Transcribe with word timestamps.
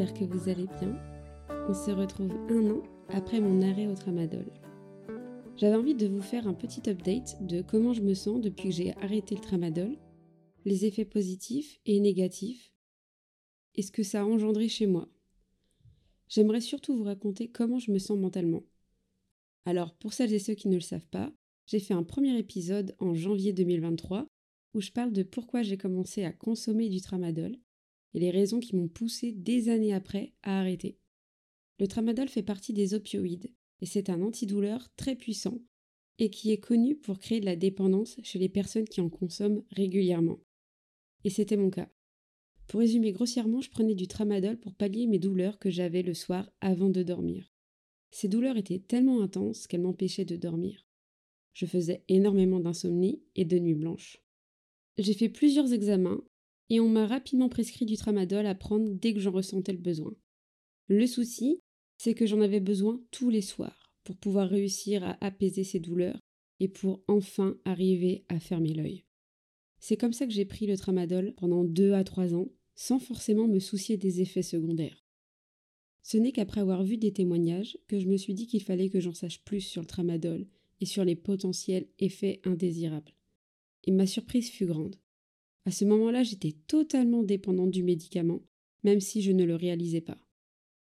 j'espère 0.00 0.18
que 0.18 0.32
vous 0.32 0.48
allez 0.48 0.66
bien. 0.80 0.96
On 1.68 1.74
se 1.74 1.90
retrouve 1.90 2.32
un 2.48 2.70
an 2.70 2.82
après 3.10 3.38
mon 3.38 3.60
arrêt 3.60 3.86
au 3.86 3.94
tramadol. 3.94 4.50
J'avais 5.56 5.76
envie 5.76 5.94
de 5.94 6.06
vous 6.06 6.22
faire 6.22 6.48
un 6.48 6.54
petit 6.54 6.88
update 6.88 7.36
de 7.46 7.60
comment 7.60 7.92
je 7.92 8.00
me 8.00 8.14
sens 8.14 8.40
depuis 8.40 8.70
que 8.70 8.74
j'ai 8.74 8.96
arrêté 8.96 9.34
le 9.34 9.42
tramadol, 9.42 9.98
les 10.64 10.86
effets 10.86 11.04
positifs 11.04 11.80
et 11.84 12.00
négatifs, 12.00 12.72
et 13.74 13.82
ce 13.82 13.92
que 13.92 14.02
ça 14.02 14.22
a 14.22 14.24
engendré 14.24 14.68
chez 14.68 14.86
moi. 14.86 15.06
J'aimerais 16.28 16.62
surtout 16.62 16.96
vous 16.96 17.04
raconter 17.04 17.48
comment 17.48 17.78
je 17.78 17.90
me 17.90 17.98
sens 17.98 18.18
mentalement. 18.18 18.62
Alors, 19.66 19.92
pour 19.92 20.14
celles 20.14 20.32
et 20.32 20.38
ceux 20.38 20.54
qui 20.54 20.68
ne 20.68 20.76
le 20.76 20.80
savent 20.80 21.08
pas, 21.08 21.30
j'ai 21.66 21.78
fait 21.78 21.94
un 21.94 22.04
premier 22.04 22.38
épisode 22.38 22.96
en 23.00 23.12
janvier 23.12 23.52
2023 23.52 24.26
où 24.72 24.80
je 24.80 24.92
parle 24.92 25.12
de 25.12 25.24
pourquoi 25.24 25.60
j'ai 25.60 25.76
commencé 25.76 26.24
à 26.24 26.32
consommer 26.32 26.88
du 26.88 27.02
tramadol 27.02 27.54
et 28.14 28.20
les 28.20 28.30
raisons 28.30 28.60
qui 28.60 28.76
m'ont 28.76 28.88
poussé 28.88 29.32
des 29.32 29.68
années 29.68 29.94
après 29.94 30.32
à 30.42 30.60
arrêter. 30.60 30.98
Le 31.78 31.86
tramadol 31.86 32.28
fait 32.28 32.42
partie 32.42 32.72
des 32.72 32.94
opioïdes 32.94 33.52
et 33.80 33.86
c'est 33.86 34.10
un 34.10 34.20
antidouleur 34.22 34.88
très 34.96 35.16
puissant 35.16 35.58
et 36.18 36.30
qui 36.30 36.50
est 36.50 36.58
connu 36.58 36.96
pour 36.96 37.18
créer 37.18 37.40
de 37.40 37.46
la 37.46 37.56
dépendance 37.56 38.20
chez 38.22 38.38
les 38.38 38.50
personnes 38.50 38.88
qui 38.88 39.00
en 39.00 39.08
consomment 39.08 39.64
régulièrement. 39.70 40.38
Et 41.24 41.30
c'était 41.30 41.56
mon 41.56 41.70
cas. 41.70 41.90
Pour 42.66 42.80
résumer 42.80 43.12
grossièrement, 43.12 43.60
je 43.60 43.70
prenais 43.70 43.94
du 43.94 44.06
tramadol 44.06 44.58
pour 44.58 44.74
pallier 44.74 45.06
mes 45.06 45.18
douleurs 45.18 45.58
que 45.58 45.70
j'avais 45.70 46.02
le 46.02 46.14
soir 46.14 46.50
avant 46.60 46.90
de 46.90 47.02
dormir. 47.02 47.50
Ces 48.10 48.28
douleurs 48.28 48.56
étaient 48.56 48.78
tellement 48.78 49.22
intenses 49.22 49.66
qu'elles 49.66 49.80
m'empêchaient 49.80 50.24
de 50.24 50.36
dormir. 50.36 50.86
Je 51.52 51.66
faisais 51.66 52.04
énormément 52.08 52.60
d'insomnie 52.60 53.22
et 53.34 53.44
de 53.44 53.58
nuits 53.58 53.74
blanches. 53.74 54.22
J'ai 54.98 55.14
fait 55.14 55.28
plusieurs 55.28 55.72
examens 55.72 56.22
et 56.70 56.80
on 56.80 56.88
m'a 56.88 57.06
rapidement 57.06 57.48
prescrit 57.48 57.84
du 57.84 57.96
tramadol 57.96 58.46
à 58.46 58.54
prendre 58.54 58.88
dès 58.90 59.12
que 59.12 59.20
j'en 59.20 59.32
ressentais 59.32 59.72
le 59.72 59.78
besoin. 59.78 60.14
Le 60.86 61.06
souci, 61.06 61.60
c'est 61.98 62.14
que 62.14 62.26
j'en 62.26 62.40
avais 62.40 62.60
besoin 62.60 63.02
tous 63.10 63.28
les 63.28 63.42
soirs 63.42 63.92
pour 64.04 64.16
pouvoir 64.16 64.48
réussir 64.48 65.04
à 65.04 65.18
apaiser 65.24 65.64
ces 65.64 65.80
douleurs 65.80 66.18
et 66.60 66.68
pour 66.68 67.02
enfin 67.08 67.58
arriver 67.64 68.24
à 68.28 68.38
fermer 68.38 68.72
l'œil. 68.72 69.04
C'est 69.80 69.96
comme 69.96 70.12
ça 70.12 70.26
que 70.26 70.32
j'ai 70.32 70.44
pris 70.44 70.66
le 70.66 70.76
tramadol 70.76 71.34
pendant 71.36 71.64
deux 71.64 71.92
à 71.92 72.04
trois 72.04 72.34
ans, 72.34 72.48
sans 72.74 72.98
forcément 72.98 73.48
me 73.48 73.58
soucier 73.58 73.96
des 73.96 74.20
effets 74.20 74.42
secondaires. 74.42 75.04
Ce 76.02 76.16
n'est 76.16 76.32
qu'après 76.32 76.60
avoir 76.60 76.82
vu 76.82 76.96
des 76.96 77.12
témoignages 77.12 77.78
que 77.88 77.98
je 77.98 78.06
me 78.06 78.16
suis 78.16 78.34
dit 78.34 78.46
qu'il 78.46 78.62
fallait 78.62 78.90
que 78.90 79.00
j'en 79.00 79.14
sache 79.14 79.42
plus 79.44 79.60
sur 79.60 79.82
le 79.82 79.86
tramadol 79.86 80.46
et 80.80 80.86
sur 80.86 81.04
les 81.04 81.16
potentiels 81.16 81.88
effets 81.98 82.40
indésirables. 82.44 83.12
Et 83.84 83.92
ma 83.92 84.06
surprise 84.06 84.50
fut 84.50 84.66
grande. 84.66 84.96
À 85.66 85.70
ce 85.70 85.84
moment-là, 85.84 86.22
j'étais 86.22 86.56
totalement 86.66 87.22
dépendante 87.22 87.70
du 87.70 87.82
médicament, 87.82 88.40
même 88.82 89.00
si 89.00 89.22
je 89.22 89.32
ne 89.32 89.44
le 89.44 89.56
réalisais 89.56 90.00
pas. 90.00 90.18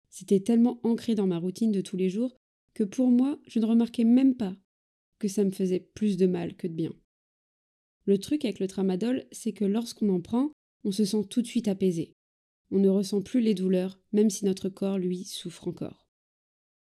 C'était 0.10 0.40
tellement 0.40 0.80
ancré 0.84 1.16
dans 1.16 1.28
ma 1.28 1.38
routine 1.38 1.72
de 1.72 1.82
tous 1.82 1.98
les 1.98 2.10
jours 2.10 2.36
que 2.74 2.84
pour 2.84 3.10
moi, 3.10 3.40
je 3.48 3.60
ne 3.60 3.66
remarquais 3.66 4.04
même 4.04 4.36
pas 4.36 4.56
que 5.18 5.28
ça 5.28 5.44
me 5.44 5.52
faisait 5.52 5.90
plus 5.94 6.18
de 6.18 6.28
mal 6.28 6.56
que 6.56 6.68
de 6.68 6.74
bien. 6.74 6.94
Le 8.06 8.18
truc 8.18 8.46
avec 8.46 8.60
le 8.60 8.68
tramadol, 8.68 9.26
c'est 9.32 9.54
que 9.54 9.66
lorsqu'on 9.66 10.10
en 10.10 10.22
prend, 10.22 10.52
on 10.84 10.92
se 10.92 11.06
sent 11.06 11.26
tout 11.30 11.42
de 11.42 11.48
suite 11.48 11.68
apaisé. 11.68 12.16
On 12.72 12.80
ne 12.80 12.90
ressent 12.90 13.22
plus 13.22 13.42
les 13.42 13.54
douleurs, 13.54 14.00
même 14.14 14.30
si 14.30 14.46
notre 14.46 14.70
corps, 14.70 14.98
lui, 14.98 15.26
souffre 15.26 15.68
encore. 15.68 16.08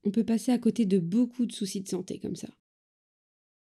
On 0.05 0.11
peut 0.11 0.25
passer 0.25 0.53
à 0.53 0.59
côté 0.59 0.87
de 0.87 0.99
beaucoup 0.99 1.47
de 1.47 1.53
soucis 1.53 1.81
de 1.83 1.89
santé 1.89 2.19
comme 2.19 2.37
ça. 2.37 2.49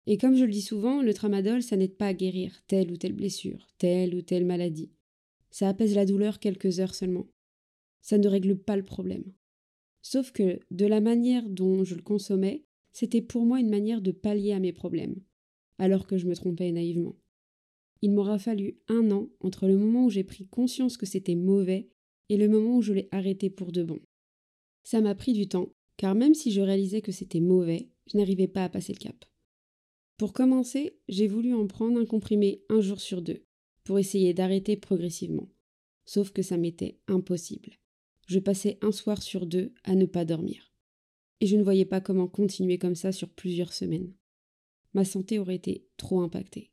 Et 0.05 0.17
comme 0.17 0.35
je 0.35 0.43
le 0.43 0.51
dis 0.51 0.61
souvent, 0.61 1.01
le 1.01 1.13
tramadol, 1.13 1.63
ça 1.63 1.77
n'aide 1.77 1.95
pas 1.95 2.07
à 2.07 2.13
guérir 2.13 2.61
telle 2.67 2.91
ou 2.91 2.97
telle 2.97 3.13
blessure, 3.13 3.69
telle 3.77 4.15
ou 4.15 4.21
telle 4.21 4.45
maladie. 4.45 4.91
Ça 5.49 5.69
apaise 5.69 5.95
la 5.95 6.05
douleur 6.05 6.39
quelques 6.39 6.79
heures 6.79 6.95
seulement. 6.95 7.27
Ça 8.01 8.17
ne 8.17 8.27
règle 8.27 8.57
pas 8.57 8.75
le 8.75 8.83
problème. 8.83 9.23
Sauf 10.01 10.31
que, 10.31 10.59
de 10.71 10.85
la 10.85 10.99
manière 10.99 11.47
dont 11.47 11.83
je 11.85 11.95
le 11.95 12.01
consommais, 12.01 12.65
c'était 12.91 13.21
pour 13.21 13.45
moi 13.45 13.59
une 13.59 13.69
manière 13.69 14.01
de 14.01 14.11
pallier 14.11 14.51
à 14.51 14.59
mes 14.59 14.73
problèmes, 14.73 15.15
alors 15.77 16.05
que 16.05 16.17
je 16.17 16.27
me 16.27 16.35
trompais 16.35 16.71
naïvement. 16.71 17.15
Il 18.01 18.11
m'aura 18.11 18.37
fallu 18.37 18.77
un 18.89 19.11
an 19.11 19.29
entre 19.39 19.67
le 19.67 19.77
moment 19.77 20.05
où 20.05 20.09
j'ai 20.09 20.25
pris 20.25 20.45
conscience 20.45 20.97
que 20.97 21.05
c'était 21.05 21.35
mauvais 21.35 21.89
et 22.27 22.35
le 22.35 22.49
moment 22.49 22.77
où 22.77 22.81
je 22.81 22.91
l'ai 22.91 23.07
arrêté 23.11 23.49
pour 23.49 23.71
de 23.71 23.83
bon. 23.83 23.99
Ça 24.83 24.99
m'a 24.99 25.15
pris 25.15 25.31
du 25.31 25.47
temps, 25.47 25.73
car 25.95 26.13
même 26.13 26.33
si 26.33 26.51
je 26.51 26.59
réalisais 26.59 27.01
que 27.01 27.13
c'était 27.13 27.39
mauvais, 27.39 27.89
je 28.11 28.17
n'arrivais 28.17 28.49
pas 28.49 28.65
à 28.65 28.69
passer 28.69 28.91
le 28.91 28.99
cap. 28.99 29.23
Pour 30.23 30.31
commencer, 30.31 30.95
j'ai 31.09 31.27
voulu 31.27 31.53
en 31.53 31.67
prendre 31.67 31.99
un 31.99 32.05
comprimé 32.05 32.63
un 32.69 32.79
jour 32.79 33.01
sur 33.01 33.21
deux, 33.21 33.43
pour 33.83 33.99
essayer 33.99 34.33
d'arrêter 34.33 34.77
progressivement. 34.77 35.49
Sauf 36.05 36.31
que 36.31 36.41
ça 36.41 36.55
m'était 36.55 36.97
impossible. 37.09 37.73
Je 38.27 38.39
passais 38.39 38.77
un 38.81 38.93
soir 38.93 39.21
sur 39.21 39.45
deux 39.45 39.73
à 39.83 39.95
ne 39.95 40.05
pas 40.05 40.23
dormir. 40.23 40.71
Et 41.41 41.45
je 41.45 41.57
ne 41.57 41.61
voyais 41.61 41.83
pas 41.83 41.99
comment 41.99 42.29
continuer 42.29 42.77
comme 42.77 42.95
ça 42.95 43.11
sur 43.11 43.27
plusieurs 43.27 43.73
semaines. 43.73 44.13
Ma 44.93 45.03
santé 45.03 45.39
aurait 45.39 45.55
été 45.55 45.89
trop 45.97 46.21
impactée. 46.21 46.71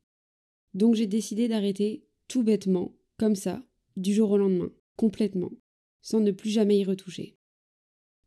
Donc 0.74 0.94
j'ai 0.94 1.08
décidé 1.08 1.48
d'arrêter 1.48 2.06
tout 2.28 2.44
bêtement, 2.44 2.94
comme 3.18 3.34
ça, 3.34 3.66
du 3.96 4.14
jour 4.14 4.30
au 4.30 4.38
lendemain, 4.38 4.70
complètement, 4.94 5.50
sans 6.02 6.20
ne 6.20 6.30
plus 6.30 6.50
jamais 6.50 6.78
y 6.78 6.84
retoucher. 6.84 7.36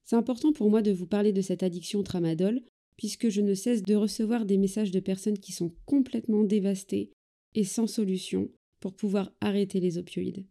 C'est 0.03 0.17
important 0.17 0.51
pour 0.51 0.69
moi 0.69 0.81
de 0.81 0.91
vous 0.91 1.07
parler 1.07 1.31
de 1.31 1.41
cette 1.41 1.63
addiction 1.63 2.03
tramadol 2.03 2.61
puisque 2.97 3.29
je 3.29 3.41
ne 3.41 3.53
cesse 3.53 3.83
de 3.83 3.95
recevoir 3.95 4.45
des 4.45 4.57
messages 4.57 4.91
de 4.91 4.99
personnes 4.99 5.39
qui 5.39 5.51
sont 5.51 5.73
complètement 5.85 6.43
dévastées 6.43 7.11
et 7.55 7.63
sans 7.63 7.87
solution 7.87 8.49
pour 8.79 8.93
pouvoir 8.93 9.31
arrêter 9.41 9.79
les 9.79 9.97
opioïdes. 9.97 10.45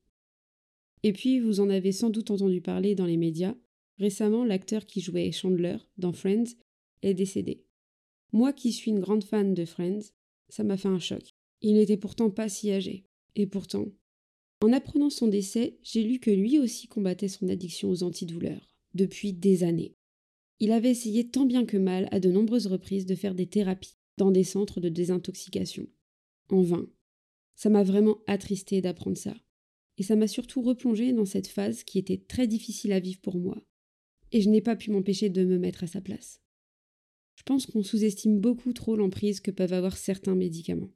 Et 1.03 1.13
puis, 1.13 1.41
vous 1.41 1.61
en 1.61 1.69
avez 1.69 1.93
sans 1.93 2.11
doute 2.11 2.31
entendu 2.31 2.61
parler 2.61 2.95
dans 2.95 3.07
les 3.07 3.17
médias, 3.17 3.55
récemment 3.99 4.45
l'acteur 4.45 4.87
qui 4.87 5.01
jouait 5.01 5.33
Chandler 5.33 5.77
dans 5.99 6.13
Friends 6.13 6.57
est 7.03 7.15
décédé. 7.15 7.65
Moi 8.33 8.53
qui 8.53 8.73
suis 8.73 8.91
une 8.91 9.01
grande 9.01 9.25
fan 9.25 9.53
de 9.53 9.65
Friends, 9.65 10.13
ça 10.49 10.65
m'a 10.65 10.77
fait 10.77 10.89
un 10.89 10.99
choc. 10.99 11.35
Il 11.61 11.75
n'était 11.75 11.97
pourtant 11.97 12.31
pas 12.31 12.49
si 12.49 12.71
âgé. 12.71 13.05
Et 13.35 13.47
pourtant, 13.47 13.89
en 14.63 14.73
apprenant 14.73 15.11
son 15.11 15.27
décès, 15.27 15.79
j'ai 15.83 16.03
lu 16.03 16.19
que 16.21 16.31
lui 16.31 16.59
aussi 16.59 16.87
combattait 16.87 17.29
son 17.29 17.49
addiction 17.49 17.91
aux 17.91 18.03
antidouleurs, 18.03 18.69
depuis 18.95 19.33
des 19.33 19.65
années. 19.65 19.97
Il 20.63 20.71
avait 20.71 20.93
essayé 20.93 21.29
tant 21.29 21.45
bien 21.45 21.67
que 21.67 21.77
mal 21.77 22.07
à 22.13 22.21
de 22.21 22.31
nombreuses 22.31 22.69
reprises 22.69 23.05
de 23.05 23.17
faire 23.17 23.35
des 23.35 23.49
thérapies 23.49 23.97
dans 24.17 24.31
des 24.31 24.45
centres 24.45 24.81
de 24.81 24.89
désintoxication. 24.89 25.89
En 26.51 26.63
vain. 26.63 26.89
Ça 27.57 27.69
m'a 27.69 27.83
vraiment 27.83 28.19
attristé 28.29 28.81
d'apprendre 28.81 29.17
ça. 29.17 29.35
Et 29.99 30.05
ça 30.05 30.15
m'a 30.15 30.29
surtout 30.29 30.63
replongé 30.63 31.13
dans 31.13 31.25
cette 31.25 31.49
phase 31.49 31.83
qui 31.83 31.99
était 31.99 32.23
très 32.29 32.47
difficile 32.47 32.93
à 32.93 33.01
vivre 33.01 33.21
pour 33.21 33.41
moi. 33.41 33.61
Et 34.31 34.41
je 34.41 34.49
n'ai 34.51 34.61
pas 34.61 34.77
pu 34.77 34.93
m'empêcher 34.93 35.31
de 35.31 35.45
me 35.45 35.59
mettre 35.59 35.83
à 35.83 35.89
sa 35.89 36.01
place. 36.01 36.41
Je 37.35 37.43
pense 37.43 37.67
qu'on 37.67 37.83
sous-estime 37.83 38.39
beaucoup 38.39 38.73
trop 38.73 38.95
l'emprise 38.95 39.41
que 39.41 39.51
peuvent 39.51 39.73
avoir 39.73 39.97
certains 39.97 40.37
médicaments. 40.37 40.93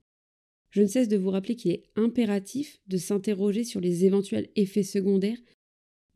Je 0.70 0.82
ne 0.82 0.86
cesse 0.86 1.08
de 1.08 1.16
vous 1.16 1.30
rappeler 1.30 1.56
qu'il 1.56 1.72
est 1.72 1.90
impératif 1.96 2.80
de 2.86 2.98
s'interroger 2.98 3.64
sur 3.64 3.80
les 3.80 4.04
éventuels 4.04 4.48
effets 4.54 4.84
secondaires 4.84 5.42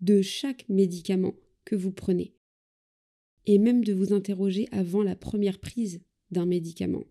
de 0.00 0.22
chaque 0.22 0.68
médicament 0.68 1.34
que 1.64 1.74
vous 1.74 1.90
prenez 1.90 2.32
et 3.46 3.58
même 3.58 3.84
de 3.84 3.92
vous 3.92 4.12
interroger 4.12 4.68
avant 4.72 5.02
la 5.02 5.16
première 5.16 5.58
prise 5.58 6.00
d'un 6.30 6.46
médicament. 6.46 7.04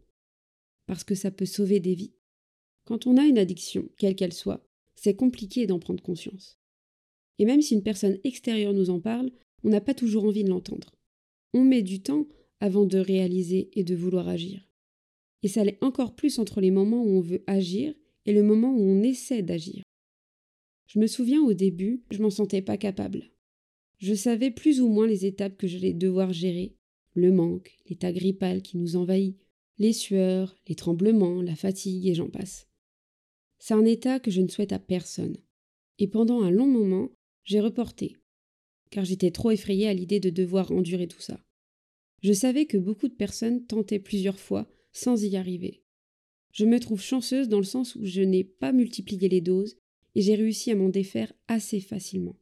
Parce 0.85 1.03
que 1.03 1.15
ça 1.15 1.31
peut 1.31 1.45
sauver 1.45 1.79
des 1.79 1.95
vies. 1.95 2.13
Quand 2.85 3.07
on 3.07 3.17
a 3.17 3.25
une 3.25 3.37
addiction, 3.37 3.87
quelle 3.97 4.15
qu'elle 4.15 4.33
soit, 4.33 4.65
c'est 4.95 5.15
compliqué 5.15 5.67
d'en 5.67 5.79
prendre 5.79 6.03
conscience. 6.03 6.59
Et 7.37 7.45
même 7.45 7.61
si 7.61 7.73
une 7.73 7.83
personne 7.83 8.19
extérieure 8.23 8.73
nous 8.73 8.89
en 8.89 8.99
parle, 8.99 9.31
on 9.63 9.69
n'a 9.69 9.81
pas 9.81 9.93
toujours 9.93 10.25
envie 10.25 10.43
de 10.43 10.49
l'entendre. 10.49 10.95
On 11.53 11.63
met 11.63 11.81
du 11.81 12.01
temps 12.01 12.27
avant 12.59 12.85
de 12.85 12.97
réaliser 12.97 13.69
et 13.73 13.83
de 13.83 13.95
vouloir 13.95 14.27
agir. 14.27 14.69
Et 15.43 15.47
ça 15.47 15.63
l'est 15.63 15.81
encore 15.81 16.15
plus 16.15 16.39
entre 16.39 16.59
les 16.59 16.71
moments 16.71 17.03
où 17.03 17.17
on 17.17 17.21
veut 17.21 17.43
agir 17.47 17.93
et 18.25 18.33
le 18.33 18.43
moment 18.43 18.71
où 18.71 18.81
on 18.81 19.03
essaie 19.03 19.41
d'agir. 19.41 19.83
Je 20.87 20.99
me 20.99 21.07
souviens 21.07 21.41
au 21.41 21.53
début, 21.53 22.03
je 22.11 22.21
m'en 22.21 22.29
sentais 22.29 22.61
pas 22.61 22.77
capable. 22.77 23.31
Je 23.99 24.13
savais 24.13 24.49
plus 24.49 24.81
ou 24.81 24.87
moins 24.87 25.07
les 25.07 25.25
étapes 25.25 25.57
que 25.57 25.67
j'allais 25.67 25.93
devoir 25.93 26.31
gérer 26.31 26.75
le 27.15 27.31
manque, 27.31 27.77
l'état 27.89 28.13
grippal 28.13 28.61
qui 28.61 28.77
nous 28.77 28.95
envahit, 28.95 29.37
les 29.77 29.93
sueurs, 29.93 30.55
les 30.67 30.75
tremblements, 30.75 31.41
la 31.41 31.55
fatigue 31.55 32.07
et 32.07 32.15
j'en 32.15 32.29
passe. 32.29 32.67
C'est 33.57 33.73
un 33.73 33.85
état 33.85 34.19
que 34.19 34.31
je 34.31 34.41
ne 34.41 34.47
souhaite 34.47 34.71
à 34.71 34.79
personne. 34.79 35.37
Et 35.97 36.07
pendant 36.07 36.41
un 36.41 36.49
long 36.51 36.67
moment, 36.67 37.11
j'ai 37.43 37.59
reporté, 37.59 38.15
car 38.89 39.03
j'étais 39.03 39.31
trop 39.31 39.51
effrayée 39.51 39.87
à 39.87 39.93
l'idée 39.93 40.21
de 40.21 40.29
devoir 40.29 40.71
endurer 40.71 41.07
tout 41.07 41.21
ça. 41.21 41.43
Je 42.21 42.31
savais 42.31 42.65
que 42.65 42.77
beaucoup 42.77 43.09
de 43.09 43.13
personnes 43.13 43.65
tentaient 43.65 43.99
plusieurs 43.99 44.39
fois 44.39 44.69
sans 44.93 45.21
y 45.23 45.35
arriver. 45.35 45.83
Je 46.51 46.65
me 46.65 46.79
trouve 46.79 47.01
chanceuse 47.01 47.49
dans 47.49 47.59
le 47.59 47.63
sens 47.63 47.95
où 47.95 48.05
je 48.05 48.21
n'ai 48.21 48.45
pas 48.45 48.71
multiplié 48.71 49.27
les 49.27 49.41
doses 49.41 49.77
et 50.15 50.21
j'ai 50.21 50.35
réussi 50.35 50.71
à 50.71 50.75
m'en 50.75 50.89
défaire 50.89 51.33
assez 51.47 51.81
facilement. 51.81 52.38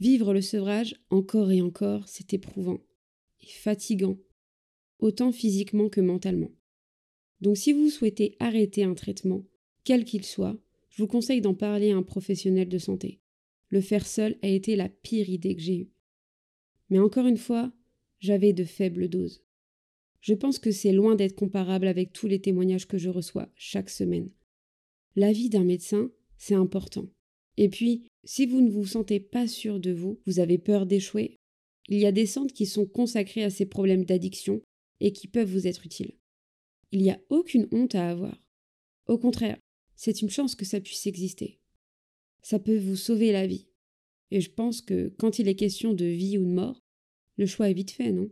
Vivre 0.00 0.34
le 0.34 0.42
sevrage 0.42 0.96
encore 1.10 1.52
et 1.52 1.62
encore, 1.62 2.08
c'est 2.08 2.34
éprouvant 2.34 2.80
et 3.40 3.50
fatigant, 3.50 4.18
autant 4.98 5.32
physiquement 5.32 5.88
que 5.88 6.00
mentalement. 6.00 6.50
Donc 7.40 7.56
si 7.56 7.72
vous 7.72 7.90
souhaitez 7.90 8.36
arrêter 8.40 8.84
un 8.84 8.94
traitement, 8.94 9.44
quel 9.84 10.04
qu'il 10.04 10.24
soit, 10.24 10.58
je 10.88 11.02
vous 11.02 11.08
conseille 11.08 11.40
d'en 11.40 11.54
parler 11.54 11.92
à 11.92 11.96
un 11.96 12.02
professionnel 12.02 12.68
de 12.68 12.78
santé. 12.78 13.20
Le 13.68 13.80
faire 13.80 14.06
seul 14.06 14.38
a 14.42 14.48
été 14.48 14.76
la 14.76 14.88
pire 14.88 15.28
idée 15.28 15.54
que 15.54 15.62
j'ai 15.62 15.76
eue. 15.76 15.90
Mais 16.90 16.98
encore 16.98 17.26
une 17.26 17.36
fois, 17.36 17.72
j'avais 18.20 18.52
de 18.52 18.64
faibles 18.64 19.08
doses. 19.08 19.44
Je 20.20 20.32
pense 20.32 20.58
que 20.58 20.70
c'est 20.70 20.92
loin 20.92 21.16
d'être 21.16 21.34
comparable 21.34 21.86
avec 21.86 22.12
tous 22.12 22.26
les 22.26 22.40
témoignages 22.40 22.88
que 22.88 22.96
je 22.98 23.10
reçois 23.10 23.50
chaque 23.56 23.90
semaine. 23.90 24.30
L'avis 25.16 25.50
d'un 25.50 25.64
médecin, 25.64 26.10
c'est 26.38 26.54
important. 26.54 27.08
Et 27.56 27.68
puis, 27.68 28.06
si 28.24 28.46
vous 28.46 28.60
ne 28.60 28.70
vous 28.70 28.86
sentez 28.86 29.20
pas 29.20 29.46
sûr 29.46 29.80
de 29.80 29.92
vous, 29.92 30.20
vous 30.26 30.40
avez 30.40 30.58
peur 30.58 30.86
d'échouer, 30.86 31.36
il 31.88 31.98
y 31.98 32.06
a 32.06 32.12
des 32.12 32.26
centres 32.26 32.54
qui 32.54 32.66
sont 32.66 32.86
consacrés 32.86 33.44
à 33.44 33.50
ces 33.50 33.66
problèmes 33.66 34.04
d'addiction 34.04 34.62
et 35.00 35.12
qui 35.12 35.28
peuvent 35.28 35.50
vous 35.50 35.66
être 35.66 35.84
utiles. 35.84 36.14
Il 36.92 37.02
n'y 37.02 37.10
a 37.10 37.20
aucune 37.28 37.68
honte 37.72 37.94
à 37.94 38.10
avoir. 38.10 38.40
Au 39.06 39.18
contraire, 39.18 39.58
c'est 39.96 40.22
une 40.22 40.30
chance 40.30 40.54
que 40.54 40.64
ça 40.64 40.80
puisse 40.80 41.06
exister. 41.06 41.60
Ça 42.42 42.58
peut 42.58 42.78
vous 42.78 42.96
sauver 42.96 43.32
la 43.32 43.46
vie. 43.46 43.68
Et 44.30 44.40
je 44.40 44.50
pense 44.50 44.80
que 44.80 45.12
quand 45.18 45.38
il 45.38 45.48
est 45.48 45.54
question 45.54 45.92
de 45.92 46.06
vie 46.06 46.38
ou 46.38 46.44
de 46.44 46.52
mort, 46.52 46.80
le 47.36 47.46
choix 47.46 47.68
est 47.68 47.74
vite 47.74 47.90
fait, 47.90 48.12
non? 48.12 48.30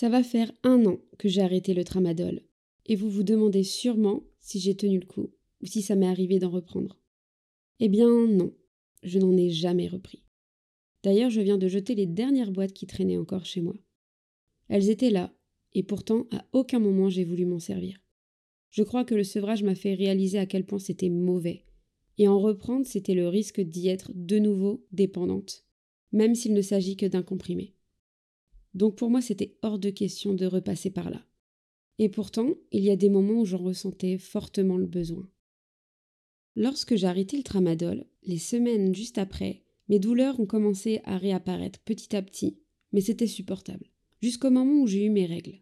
Ça 0.00 0.08
va 0.08 0.22
faire 0.22 0.52
un 0.62 0.86
an 0.86 1.00
que 1.18 1.28
j'ai 1.28 1.40
arrêté 1.40 1.74
le 1.74 1.82
tramadol, 1.82 2.42
et 2.86 2.94
vous 2.94 3.10
vous 3.10 3.24
demandez 3.24 3.64
sûrement 3.64 4.22
si 4.38 4.60
j'ai 4.60 4.76
tenu 4.76 5.00
le 5.00 5.06
coup, 5.06 5.32
ou 5.60 5.66
si 5.66 5.82
ça 5.82 5.96
m'est 5.96 6.06
arrivé 6.06 6.38
d'en 6.38 6.50
reprendre. 6.50 7.00
Eh 7.80 7.88
bien 7.88 8.06
non, 8.28 8.54
je 9.02 9.18
n'en 9.18 9.36
ai 9.36 9.50
jamais 9.50 9.88
repris. 9.88 10.22
D'ailleurs, 11.02 11.30
je 11.30 11.40
viens 11.40 11.58
de 11.58 11.66
jeter 11.66 11.96
les 11.96 12.06
dernières 12.06 12.52
boîtes 12.52 12.74
qui 12.74 12.86
traînaient 12.86 13.18
encore 13.18 13.44
chez 13.44 13.60
moi. 13.60 13.74
Elles 14.68 14.88
étaient 14.88 15.10
là, 15.10 15.34
et 15.74 15.82
pourtant 15.82 16.28
à 16.30 16.46
aucun 16.52 16.78
moment 16.78 17.08
j'ai 17.08 17.24
voulu 17.24 17.44
m'en 17.44 17.58
servir. 17.58 17.98
Je 18.70 18.84
crois 18.84 19.04
que 19.04 19.16
le 19.16 19.24
sevrage 19.24 19.64
m'a 19.64 19.74
fait 19.74 19.94
réaliser 19.94 20.38
à 20.38 20.46
quel 20.46 20.64
point 20.64 20.78
c'était 20.78 21.10
mauvais, 21.10 21.64
et 22.18 22.28
en 22.28 22.38
reprendre 22.38 22.86
c'était 22.86 23.14
le 23.14 23.26
risque 23.26 23.60
d'y 23.60 23.88
être 23.88 24.12
de 24.14 24.38
nouveau 24.38 24.86
dépendante, 24.92 25.66
même 26.12 26.36
s'il 26.36 26.54
ne 26.54 26.62
s'agit 26.62 26.96
que 26.96 27.06
d'un 27.06 27.24
comprimé. 27.24 27.74
Donc 28.78 28.94
pour 28.94 29.10
moi, 29.10 29.20
c'était 29.20 29.58
hors 29.62 29.80
de 29.80 29.90
question 29.90 30.34
de 30.34 30.46
repasser 30.46 30.90
par 30.90 31.10
là. 31.10 31.20
Et 31.98 32.08
pourtant, 32.08 32.54
il 32.70 32.84
y 32.84 32.90
a 32.90 32.96
des 32.96 33.08
moments 33.08 33.40
où 33.40 33.44
j'en 33.44 33.58
ressentais 33.58 34.18
fortement 34.18 34.76
le 34.76 34.86
besoin. 34.86 35.28
Lorsque 36.54 36.94
j'ai 36.94 37.08
arrêté 37.08 37.36
le 37.36 37.42
tramadol, 37.42 38.06
les 38.22 38.38
semaines 38.38 38.94
juste 38.94 39.18
après, 39.18 39.64
mes 39.88 39.98
douleurs 39.98 40.38
ont 40.38 40.46
commencé 40.46 41.00
à 41.02 41.18
réapparaître 41.18 41.80
petit 41.80 42.14
à 42.14 42.22
petit, 42.22 42.60
mais 42.92 43.00
c'était 43.00 43.26
supportable, 43.26 43.90
jusqu'au 44.22 44.50
moment 44.50 44.82
où 44.82 44.86
j'ai 44.86 45.04
eu 45.04 45.10
mes 45.10 45.26
règles. 45.26 45.60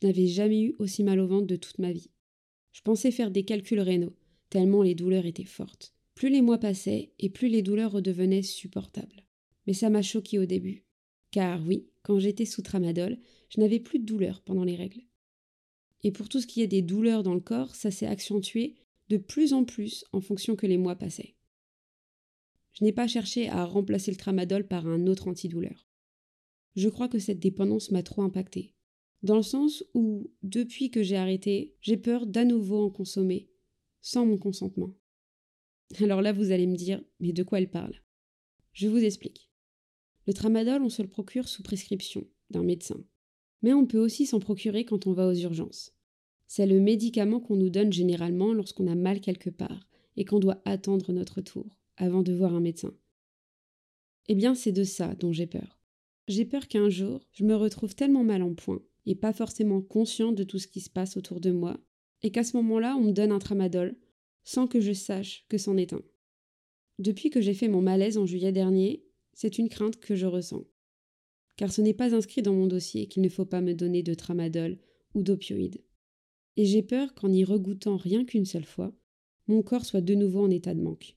Je 0.00 0.06
n'avais 0.06 0.28
jamais 0.28 0.62
eu 0.62 0.76
aussi 0.78 1.02
mal 1.02 1.18
au 1.18 1.26
ventre 1.26 1.48
de 1.48 1.56
toute 1.56 1.80
ma 1.80 1.90
vie. 1.90 2.10
Je 2.70 2.82
pensais 2.82 3.10
faire 3.10 3.32
des 3.32 3.44
calculs 3.44 3.80
rénaux, 3.80 4.14
tellement 4.48 4.84
les 4.84 4.94
douleurs 4.94 5.26
étaient 5.26 5.42
fortes. 5.42 5.92
Plus 6.14 6.28
les 6.28 6.40
mois 6.40 6.58
passaient, 6.58 7.14
et 7.18 7.30
plus 7.30 7.48
les 7.48 7.62
douleurs 7.62 7.90
redevenaient 7.90 8.42
supportables. 8.42 9.24
Mais 9.66 9.72
ça 9.72 9.90
m'a 9.90 10.02
choqué 10.02 10.38
au 10.38 10.46
début. 10.46 10.84
Car 11.32 11.60
oui, 11.66 11.88
quand 12.04 12.20
j'étais 12.20 12.44
sous 12.44 12.62
tramadol, 12.62 13.18
je 13.48 13.60
n'avais 13.60 13.80
plus 13.80 13.98
de 13.98 14.04
douleurs 14.04 14.42
pendant 14.42 14.62
les 14.62 14.76
règles. 14.76 15.02
Et 16.04 16.12
pour 16.12 16.28
tout 16.28 16.40
ce 16.40 16.46
qui 16.46 16.62
est 16.62 16.68
des 16.68 16.82
douleurs 16.82 17.24
dans 17.24 17.34
le 17.34 17.40
corps, 17.40 17.74
ça 17.74 17.90
s'est 17.90 18.06
accentué 18.06 18.76
de 19.08 19.16
plus 19.16 19.52
en 19.52 19.64
plus 19.64 20.04
en 20.12 20.20
fonction 20.20 20.54
que 20.54 20.66
les 20.66 20.78
mois 20.78 20.96
passaient. 20.96 21.34
Je 22.74 22.84
n'ai 22.84 22.92
pas 22.92 23.08
cherché 23.08 23.48
à 23.48 23.64
remplacer 23.64 24.10
le 24.10 24.16
tramadol 24.16 24.66
par 24.66 24.86
un 24.86 25.06
autre 25.06 25.28
antidouleur. 25.28 25.88
Je 26.76 26.88
crois 26.88 27.08
que 27.08 27.18
cette 27.18 27.40
dépendance 27.40 27.90
m'a 27.90 28.02
trop 28.02 28.22
impacté, 28.22 28.74
dans 29.22 29.36
le 29.36 29.42
sens 29.42 29.82
où, 29.94 30.30
depuis 30.42 30.90
que 30.90 31.02
j'ai 31.02 31.16
arrêté, 31.16 31.74
j'ai 31.80 31.96
peur 31.96 32.26
d'à 32.26 32.44
nouveau 32.44 32.84
en 32.84 32.90
consommer, 32.90 33.48
sans 34.02 34.26
mon 34.26 34.36
consentement. 34.36 34.94
Alors 36.00 36.20
là, 36.20 36.32
vous 36.34 36.50
allez 36.50 36.66
me 36.66 36.76
dire, 36.76 37.02
mais 37.20 37.32
de 37.32 37.42
quoi 37.42 37.58
elle 37.58 37.70
parle? 37.70 38.02
Je 38.74 38.86
vous 38.86 39.02
explique. 39.02 39.48
Le 40.26 40.32
tramadol, 40.32 40.82
on 40.82 40.88
se 40.88 41.02
le 41.02 41.08
procure 41.08 41.48
sous 41.48 41.62
prescription 41.62 42.26
d'un 42.50 42.62
médecin. 42.62 43.02
Mais 43.62 43.72
on 43.72 43.86
peut 43.86 43.98
aussi 43.98 44.26
s'en 44.26 44.40
procurer 44.40 44.84
quand 44.84 45.06
on 45.06 45.12
va 45.12 45.26
aux 45.28 45.34
urgences. 45.34 45.92
C'est 46.46 46.66
le 46.66 46.80
médicament 46.80 47.40
qu'on 47.40 47.56
nous 47.56 47.70
donne 47.70 47.92
généralement 47.92 48.52
lorsqu'on 48.52 48.86
a 48.86 48.94
mal 48.94 49.20
quelque 49.20 49.50
part 49.50 49.88
et 50.16 50.24
qu'on 50.24 50.38
doit 50.38 50.62
attendre 50.64 51.12
notre 51.12 51.40
tour 51.40 51.78
avant 51.96 52.22
de 52.22 52.32
voir 52.32 52.54
un 52.54 52.60
médecin. 52.60 52.94
Eh 54.28 54.34
bien, 54.34 54.54
c'est 54.54 54.72
de 54.72 54.84
ça 54.84 55.14
dont 55.14 55.32
j'ai 55.32 55.46
peur. 55.46 55.80
J'ai 56.28 56.44
peur 56.44 56.68
qu'un 56.68 56.88
jour, 56.88 57.26
je 57.32 57.44
me 57.44 57.54
retrouve 57.54 57.94
tellement 57.94 58.24
mal 58.24 58.42
en 58.42 58.54
point 58.54 58.82
et 59.06 59.14
pas 59.14 59.32
forcément 59.32 59.82
conscient 59.82 60.32
de 60.32 60.44
tout 60.44 60.58
ce 60.58 60.66
qui 60.66 60.80
se 60.80 60.90
passe 60.90 61.16
autour 61.16 61.40
de 61.40 61.50
moi, 61.50 61.78
et 62.22 62.30
qu'à 62.30 62.42
ce 62.42 62.56
moment-là, 62.56 62.96
on 62.96 63.02
me 63.02 63.12
donne 63.12 63.32
un 63.32 63.38
tramadol 63.38 63.96
sans 64.44 64.66
que 64.66 64.80
je 64.80 64.92
sache 64.92 65.44
que 65.48 65.58
c'en 65.58 65.76
est 65.76 65.92
un. 65.92 66.02
Depuis 66.98 67.30
que 67.30 67.40
j'ai 67.40 67.54
fait 67.54 67.68
mon 67.68 67.82
malaise 67.82 68.18
en 68.18 68.26
juillet 68.26 68.52
dernier, 68.52 69.03
c'est 69.34 69.58
une 69.58 69.68
crainte 69.68 70.00
que 70.00 70.14
je 70.14 70.26
ressens. 70.26 70.64
Car 71.56 71.72
ce 71.72 71.80
n'est 71.80 71.94
pas 71.94 72.14
inscrit 72.14 72.42
dans 72.42 72.54
mon 72.54 72.66
dossier 72.66 73.06
qu'il 73.06 73.22
ne 73.22 73.28
faut 73.28 73.44
pas 73.44 73.60
me 73.60 73.74
donner 73.74 74.02
de 74.02 74.14
tramadol 74.14 74.78
ou 75.14 75.22
d'opioïdes. 75.22 75.82
Et 76.56 76.64
j'ai 76.64 76.82
peur 76.82 77.14
qu'en 77.14 77.32
y 77.32 77.44
regoûtant 77.44 77.96
rien 77.96 78.24
qu'une 78.24 78.46
seule 78.46 78.64
fois, 78.64 78.92
mon 79.46 79.62
corps 79.62 79.84
soit 79.84 80.00
de 80.00 80.14
nouveau 80.14 80.42
en 80.42 80.50
état 80.50 80.74
de 80.74 80.80
manque. 80.80 81.16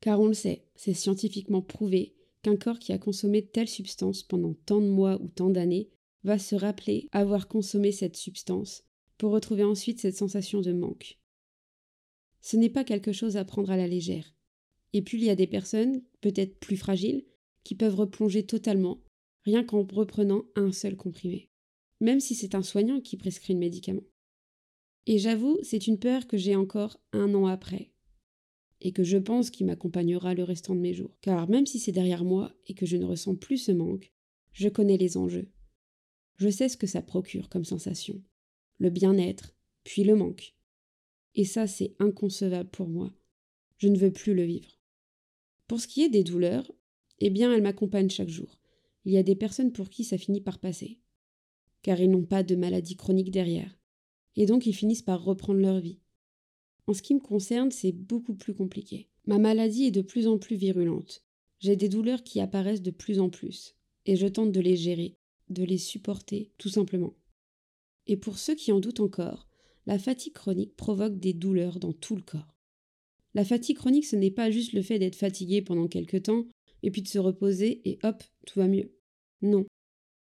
Car 0.00 0.20
on 0.20 0.26
le 0.26 0.34
sait, 0.34 0.64
c'est 0.74 0.94
scientifiquement 0.94 1.62
prouvé 1.62 2.14
qu'un 2.42 2.56
corps 2.56 2.78
qui 2.78 2.92
a 2.92 2.98
consommé 2.98 3.46
telle 3.46 3.68
substance 3.68 4.22
pendant 4.22 4.54
tant 4.54 4.80
de 4.80 4.88
mois 4.88 5.20
ou 5.20 5.28
tant 5.28 5.50
d'années 5.50 5.90
va 6.24 6.38
se 6.38 6.54
rappeler 6.54 7.08
avoir 7.12 7.48
consommé 7.48 7.92
cette 7.92 8.16
substance 8.16 8.84
pour 9.18 9.32
retrouver 9.32 9.64
ensuite 9.64 10.00
cette 10.00 10.16
sensation 10.16 10.60
de 10.60 10.72
manque. 10.72 11.18
Ce 12.40 12.56
n'est 12.56 12.70
pas 12.70 12.84
quelque 12.84 13.12
chose 13.12 13.36
à 13.36 13.44
prendre 13.44 13.70
à 13.70 13.76
la 13.76 13.86
légère, 13.86 14.34
et 14.92 15.02
puis 15.02 15.18
il 15.18 15.24
y 15.24 15.30
a 15.30 15.36
des 15.36 15.46
personnes, 15.46 16.02
peut-être 16.20 16.58
plus 16.58 16.76
fragiles, 16.76 17.24
qui 17.64 17.74
peuvent 17.74 17.94
replonger 17.94 18.44
totalement, 18.44 19.02
rien 19.44 19.64
qu'en 19.64 19.82
reprenant 19.82 20.44
un 20.56 20.72
seul 20.72 20.96
comprimé, 20.96 21.50
même 22.00 22.20
si 22.20 22.34
c'est 22.34 22.54
un 22.54 22.62
soignant 22.62 23.00
qui 23.00 23.16
prescrit 23.16 23.52
le 23.52 23.60
médicament. 23.60 24.04
Et 25.06 25.18
j'avoue, 25.18 25.58
c'est 25.62 25.86
une 25.86 25.98
peur 25.98 26.26
que 26.26 26.36
j'ai 26.36 26.56
encore 26.56 26.98
un 27.12 27.34
an 27.34 27.46
après, 27.46 27.92
et 28.80 28.92
que 28.92 29.04
je 29.04 29.18
pense 29.18 29.50
qui 29.50 29.64
m'accompagnera 29.64 30.34
le 30.34 30.44
restant 30.44 30.74
de 30.74 30.80
mes 30.80 30.94
jours, 30.94 31.16
car 31.20 31.48
même 31.48 31.66
si 31.66 31.78
c'est 31.78 31.92
derrière 31.92 32.24
moi 32.24 32.52
et 32.66 32.74
que 32.74 32.86
je 32.86 32.96
ne 32.96 33.04
ressens 33.04 33.36
plus 33.36 33.58
ce 33.58 33.72
manque, 33.72 34.12
je 34.52 34.68
connais 34.68 34.96
les 34.96 35.16
enjeux. 35.16 35.50
Je 36.36 36.48
sais 36.48 36.68
ce 36.68 36.76
que 36.76 36.86
ça 36.86 37.02
procure 37.02 37.48
comme 37.48 37.64
sensation, 37.64 38.22
le 38.78 38.90
bien-être, 38.90 39.54
puis 39.84 40.04
le 40.04 40.16
manque. 40.16 40.54
Et 41.34 41.44
ça, 41.44 41.66
c'est 41.66 41.94
inconcevable 41.98 42.70
pour 42.70 42.88
moi. 42.88 43.12
Je 43.76 43.88
ne 43.88 43.98
veux 43.98 44.12
plus 44.12 44.34
le 44.34 44.42
vivre. 44.42 44.79
Pour 45.70 45.80
ce 45.80 45.86
qui 45.86 46.02
est 46.02 46.08
des 46.08 46.24
douleurs, 46.24 46.68
eh 47.20 47.30
bien, 47.30 47.54
elles 47.54 47.62
m'accompagnent 47.62 48.10
chaque 48.10 48.28
jour. 48.28 48.58
Il 49.04 49.12
y 49.12 49.18
a 49.18 49.22
des 49.22 49.36
personnes 49.36 49.70
pour 49.70 49.88
qui 49.88 50.02
ça 50.02 50.18
finit 50.18 50.40
par 50.40 50.58
passer, 50.58 50.98
car 51.82 52.00
ils 52.00 52.10
n'ont 52.10 52.24
pas 52.24 52.42
de 52.42 52.56
maladie 52.56 52.96
chronique 52.96 53.30
derrière, 53.30 53.78
et 54.34 54.46
donc 54.46 54.66
ils 54.66 54.74
finissent 54.74 55.00
par 55.00 55.22
reprendre 55.22 55.60
leur 55.60 55.78
vie. 55.78 56.00
En 56.88 56.92
ce 56.92 57.02
qui 57.02 57.14
me 57.14 57.20
concerne, 57.20 57.70
c'est 57.70 57.92
beaucoup 57.92 58.34
plus 58.34 58.52
compliqué. 58.52 59.10
Ma 59.28 59.38
maladie 59.38 59.84
est 59.84 59.92
de 59.92 60.02
plus 60.02 60.26
en 60.26 60.38
plus 60.38 60.56
virulente. 60.56 61.24
J'ai 61.60 61.76
des 61.76 61.88
douleurs 61.88 62.24
qui 62.24 62.40
apparaissent 62.40 62.82
de 62.82 62.90
plus 62.90 63.20
en 63.20 63.30
plus, 63.30 63.76
et 64.06 64.16
je 64.16 64.26
tente 64.26 64.50
de 64.50 64.60
les 64.60 64.74
gérer, 64.74 65.18
de 65.50 65.62
les 65.62 65.78
supporter, 65.78 66.50
tout 66.58 66.68
simplement. 66.68 67.14
Et 68.08 68.16
pour 68.16 68.38
ceux 68.38 68.56
qui 68.56 68.72
en 68.72 68.80
doutent 68.80 68.98
encore, 68.98 69.46
la 69.86 70.00
fatigue 70.00 70.32
chronique 70.32 70.74
provoque 70.74 71.20
des 71.20 71.32
douleurs 71.32 71.78
dans 71.78 71.92
tout 71.92 72.16
le 72.16 72.22
corps. 72.22 72.59
La 73.34 73.44
fatigue 73.44 73.76
chronique, 73.76 74.06
ce 74.06 74.16
n'est 74.16 74.30
pas 74.30 74.50
juste 74.50 74.72
le 74.72 74.82
fait 74.82 74.98
d'être 74.98 75.16
fatigué 75.16 75.62
pendant 75.62 75.88
quelque 75.88 76.16
temps, 76.16 76.46
et 76.82 76.90
puis 76.90 77.02
de 77.02 77.08
se 77.08 77.18
reposer, 77.18 77.80
et 77.88 77.98
hop, 78.02 78.22
tout 78.46 78.58
va 78.58 78.68
mieux. 78.68 78.92
Non. 79.42 79.66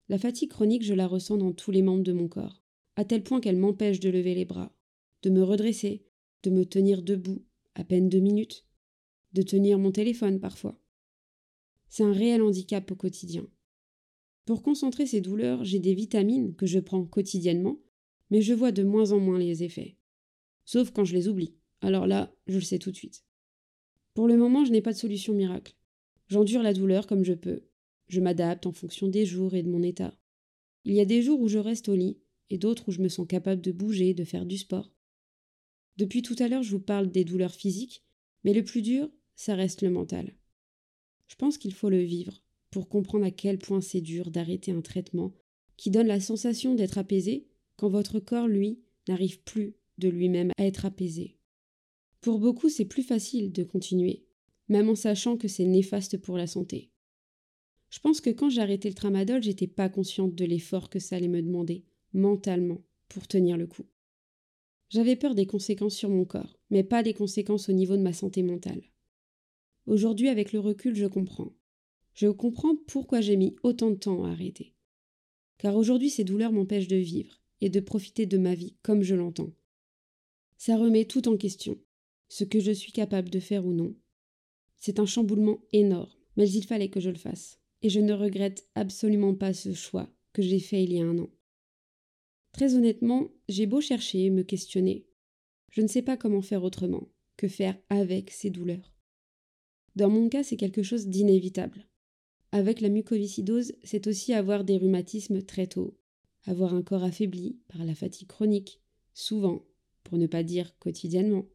La 0.09 0.17
fatigue 0.17 0.49
chronique, 0.49 0.83
je 0.83 0.93
la 0.93 1.07
ressens 1.07 1.37
dans 1.37 1.53
tous 1.53 1.71
les 1.71 1.81
membres 1.81 2.03
de 2.03 2.13
mon 2.13 2.27
corps, 2.27 2.61
à 2.95 3.05
tel 3.05 3.23
point 3.23 3.39
qu'elle 3.39 3.57
m'empêche 3.57 3.99
de 3.99 4.09
lever 4.09 4.35
les 4.35 4.45
bras, 4.45 4.75
de 5.23 5.29
me 5.29 5.43
redresser, 5.43 6.05
de 6.43 6.49
me 6.49 6.65
tenir 6.65 7.01
debout, 7.01 7.45
à 7.75 7.83
peine 7.83 8.09
deux 8.09 8.19
minutes, 8.19 8.65
de 9.33 9.41
tenir 9.41 9.79
mon 9.79 9.91
téléphone 9.91 10.39
parfois. 10.39 10.81
C'est 11.89 12.03
un 12.03 12.13
réel 12.13 12.41
handicap 12.41 12.89
au 12.91 12.95
quotidien. 12.95 13.47
Pour 14.45 14.63
concentrer 14.63 15.05
ces 15.05 15.21
douleurs, 15.21 15.63
j'ai 15.63 15.79
des 15.79 15.93
vitamines 15.93 16.55
que 16.55 16.65
je 16.65 16.79
prends 16.79 17.05
quotidiennement, 17.05 17.79
mais 18.29 18.41
je 18.41 18.53
vois 18.53 18.71
de 18.71 18.83
moins 18.83 19.11
en 19.11 19.19
moins 19.19 19.39
les 19.39 19.63
effets. 19.63 19.97
Sauf 20.65 20.91
quand 20.91 21.05
je 21.05 21.13
les 21.13 21.27
oublie. 21.27 21.55
Alors 21.81 22.07
là, 22.07 22.33
je 22.47 22.55
le 22.55 22.61
sais 22.61 22.79
tout 22.79 22.91
de 22.91 22.95
suite. 22.95 23.23
Pour 24.13 24.27
le 24.27 24.37
moment, 24.37 24.65
je 24.65 24.71
n'ai 24.71 24.81
pas 24.81 24.93
de 24.93 24.97
solution 24.97 25.33
miracle. 25.33 25.75
J'endure 26.27 26.63
la 26.63 26.73
douleur 26.73 27.07
comme 27.07 27.23
je 27.23 27.33
peux. 27.33 27.63
Je 28.07 28.19
m'adapte 28.19 28.65
en 28.65 28.71
fonction 28.71 29.07
des 29.07 29.25
jours 29.25 29.53
et 29.53 29.63
de 29.63 29.69
mon 29.69 29.83
état. 29.83 30.17
Il 30.85 30.93
y 30.93 31.01
a 31.01 31.05
des 31.05 31.21
jours 31.21 31.39
où 31.39 31.47
je 31.47 31.59
reste 31.59 31.89
au 31.89 31.95
lit, 31.95 32.17
et 32.49 32.57
d'autres 32.57 32.89
où 32.89 32.91
je 32.91 33.01
me 33.01 33.09
sens 33.09 33.27
capable 33.27 33.61
de 33.61 33.71
bouger, 33.71 34.13
de 34.13 34.23
faire 34.23 34.45
du 34.45 34.57
sport. 34.57 34.91
Depuis 35.97 36.21
tout 36.21 36.35
à 36.39 36.47
l'heure, 36.47 36.63
je 36.63 36.71
vous 36.71 36.79
parle 36.79 37.11
des 37.11 37.25
douleurs 37.25 37.53
physiques, 37.53 38.03
mais 38.43 38.53
le 38.53 38.63
plus 38.63 38.81
dur, 38.81 39.09
ça 39.35 39.55
reste 39.55 39.81
le 39.81 39.89
mental. 39.89 40.33
Je 41.27 41.35
pense 41.35 41.57
qu'il 41.57 41.73
faut 41.73 41.89
le 41.89 42.01
vivre 42.01 42.41
pour 42.71 42.89
comprendre 42.89 43.25
à 43.25 43.31
quel 43.31 43.57
point 43.57 43.81
c'est 43.81 44.01
dur 44.01 44.31
d'arrêter 44.31 44.71
un 44.71 44.81
traitement 44.81 45.33
qui 45.75 45.91
donne 45.91 46.07
la 46.07 46.19
sensation 46.19 46.75
d'être 46.75 46.97
apaisé 46.97 47.47
quand 47.75 47.89
votre 47.89 48.19
corps, 48.19 48.47
lui, 48.47 48.79
n'arrive 49.07 49.41
plus 49.43 49.75
de 49.97 50.09
lui-même 50.09 50.51
à 50.57 50.65
être 50.65 50.85
apaisé. 50.85 51.36
Pour 52.27 52.39
beaucoup, 52.39 52.67
c'est 52.67 52.83
plus 52.83 53.03
facile 53.03 53.53
de 53.53 53.63
continuer, 53.63 54.25
même 54.67 54.89
en 54.89 54.95
sachant 54.95 55.37
que 55.37 55.47
c'est 55.47 55.63
néfaste 55.63 56.17
pour 56.17 56.37
la 56.37 56.45
santé. 56.45 56.91
Je 57.89 57.99
pense 57.99 58.19
que 58.19 58.29
quand 58.29 58.49
j'ai 58.49 58.59
arrêté 58.59 58.89
le 58.89 58.95
tramadol, 58.95 59.41
j'étais 59.41 59.65
pas 59.65 59.87
consciente 59.87 60.35
de 60.35 60.43
l'effort 60.43 60.89
que 60.89 60.99
ça 60.99 61.15
allait 61.15 61.29
me 61.29 61.41
demander, 61.41 61.85
mentalement, 62.11 62.83
pour 63.07 63.29
tenir 63.29 63.55
le 63.55 63.65
coup. 63.65 63.85
J'avais 64.89 65.15
peur 65.15 65.35
des 65.35 65.45
conséquences 65.45 65.95
sur 65.95 66.09
mon 66.09 66.25
corps, 66.25 66.59
mais 66.69 66.83
pas 66.83 67.01
des 67.01 67.13
conséquences 67.13 67.69
au 67.69 67.71
niveau 67.71 67.95
de 67.95 68.01
ma 68.01 68.11
santé 68.11 68.43
mentale. 68.43 68.81
Aujourd'hui, 69.85 70.27
avec 70.27 70.51
le 70.51 70.59
recul, 70.59 70.97
je 70.97 71.05
comprends. 71.05 71.55
Je 72.13 72.27
comprends 72.27 72.75
pourquoi 72.87 73.21
j'ai 73.21 73.37
mis 73.37 73.55
autant 73.63 73.89
de 73.89 73.95
temps 73.95 74.25
à 74.25 74.31
arrêter. 74.31 74.75
Car 75.59 75.77
aujourd'hui, 75.77 76.09
ces 76.09 76.25
douleurs 76.25 76.51
m'empêchent 76.51 76.89
de 76.89 76.97
vivre 76.97 77.41
et 77.61 77.69
de 77.69 77.79
profiter 77.79 78.25
de 78.25 78.37
ma 78.37 78.53
vie 78.53 78.75
comme 78.81 79.01
je 79.01 79.15
l'entends. 79.15 79.53
Ça 80.57 80.75
remet 80.75 81.05
tout 81.05 81.29
en 81.29 81.37
question, 81.37 81.79
ce 82.29 82.43
que 82.43 82.59
je 82.59 82.71
suis 82.71 82.91
capable 82.91 83.29
de 83.29 83.39
faire 83.39 83.65
ou 83.65 83.73
non. 83.73 83.95
C'est 84.77 84.99
un 84.99 85.05
chamboulement 85.05 85.59
énorme, 85.71 86.11
mais 86.35 86.49
il 86.49 86.65
fallait 86.65 86.89
que 86.89 86.99
je 86.99 87.09
le 87.09 87.17
fasse 87.17 87.59
et 87.81 87.89
je 87.89 87.99
ne 87.99 88.13
regrette 88.13 88.67
absolument 88.75 89.35
pas 89.35 89.53
ce 89.53 89.73
choix 89.73 90.09
que 90.33 90.41
j'ai 90.41 90.59
fait 90.59 90.83
il 90.83 90.93
y 90.93 91.01
a 91.01 91.05
un 91.05 91.17
an. 91.17 91.29
Très 92.51 92.75
honnêtement, 92.75 93.29
j'ai 93.49 93.65
beau 93.65 93.81
chercher, 93.81 94.29
me 94.29 94.43
questionner. 94.43 95.05
Je 95.71 95.81
ne 95.81 95.87
sais 95.87 96.01
pas 96.01 96.17
comment 96.17 96.41
faire 96.41 96.63
autrement, 96.63 97.07
que 97.35 97.47
faire 97.47 97.77
avec 97.89 98.31
ces 98.31 98.49
douleurs. 98.49 98.93
Dans 99.95 100.09
mon 100.09 100.29
cas, 100.29 100.43
c'est 100.43 100.57
quelque 100.57 100.83
chose 100.83 101.07
d'inévitable. 101.07 101.87
Avec 102.51 102.81
la 102.81 102.89
mucoviscidose, 102.89 103.73
c'est 103.83 104.07
aussi 104.07 104.33
avoir 104.33 104.63
des 104.63 104.77
rhumatismes 104.77 105.41
très 105.41 105.67
tôt, 105.67 105.97
avoir 106.45 106.73
un 106.73 106.81
corps 106.81 107.03
affaibli 107.03 107.59
par 107.67 107.83
la 107.83 107.93
fatigue 107.93 108.27
chronique, 108.27 108.81
souvent, 109.13 109.65
pour 110.03 110.17
ne 110.17 110.27
pas 110.27 110.43
dire 110.43 110.77
quotidiennement. 110.79 111.45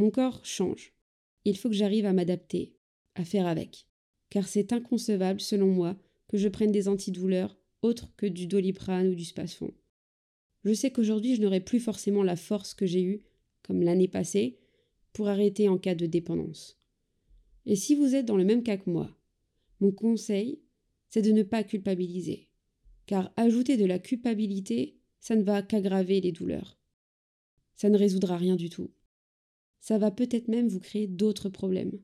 Mon 0.00 0.10
corps 0.10 0.40
change. 0.46 0.94
Il 1.44 1.58
faut 1.58 1.68
que 1.68 1.74
j'arrive 1.74 2.06
à 2.06 2.14
m'adapter, 2.14 2.74
à 3.16 3.24
faire 3.24 3.46
avec 3.46 3.86
car 4.30 4.48
c'est 4.48 4.72
inconcevable, 4.72 5.40
selon 5.40 5.66
moi, 5.66 5.96
que 6.28 6.38
je 6.38 6.48
prenne 6.48 6.72
des 6.72 6.88
antidouleurs 6.88 7.58
autres 7.82 8.10
que 8.16 8.26
du 8.26 8.46
doliprane 8.46 9.08
ou 9.08 9.14
du 9.14 9.24
spasfon. 9.24 9.74
Je 10.64 10.72
sais 10.72 10.90
qu'aujourd'hui 10.90 11.34
je 11.34 11.42
n'aurai 11.42 11.60
plus 11.60 11.80
forcément 11.80 12.22
la 12.22 12.36
force 12.36 12.72
que 12.72 12.86
j'ai 12.86 13.02
eue, 13.02 13.22
comme 13.62 13.82
l'année 13.82 14.08
passée, 14.08 14.58
pour 15.12 15.28
arrêter 15.28 15.68
en 15.68 15.76
cas 15.76 15.94
de 15.94 16.06
dépendance. 16.06 16.80
Et 17.66 17.76
si 17.76 17.94
vous 17.94 18.14
êtes 18.14 18.26
dans 18.26 18.38
le 18.38 18.44
même 18.44 18.62
cas 18.62 18.78
que 18.78 18.88
moi, 18.88 19.10
mon 19.80 19.90
conseil, 19.90 20.62
c'est 21.08 21.22
de 21.22 21.32
ne 21.32 21.42
pas 21.42 21.64
culpabiliser, 21.64 22.48
car 23.04 23.32
ajouter 23.36 23.76
de 23.76 23.84
la 23.84 23.98
culpabilité, 23.98 24.96
ça 25.18 25.36
ne 25.36 25.42
va 25.42 25.62
qu'aggraver 25.62 26.20
les 26.20 26.32
douleurs. 26.32 26.78
Ça 27.74 27.90
ne 27.90 27.98
résoudra 27.98 28.36
rien 28.36 28.56
du 28.56 28.70
tout. 28.70 28.90
Ça 29.80 29.98
va 29.98 30.10
peut-être 30.10 30.48
même 30.48 30.68
vous 30.68 30.80
créer 30.80 31.06
d'autres 31.06 31.48
problèmes. 31.48 31.98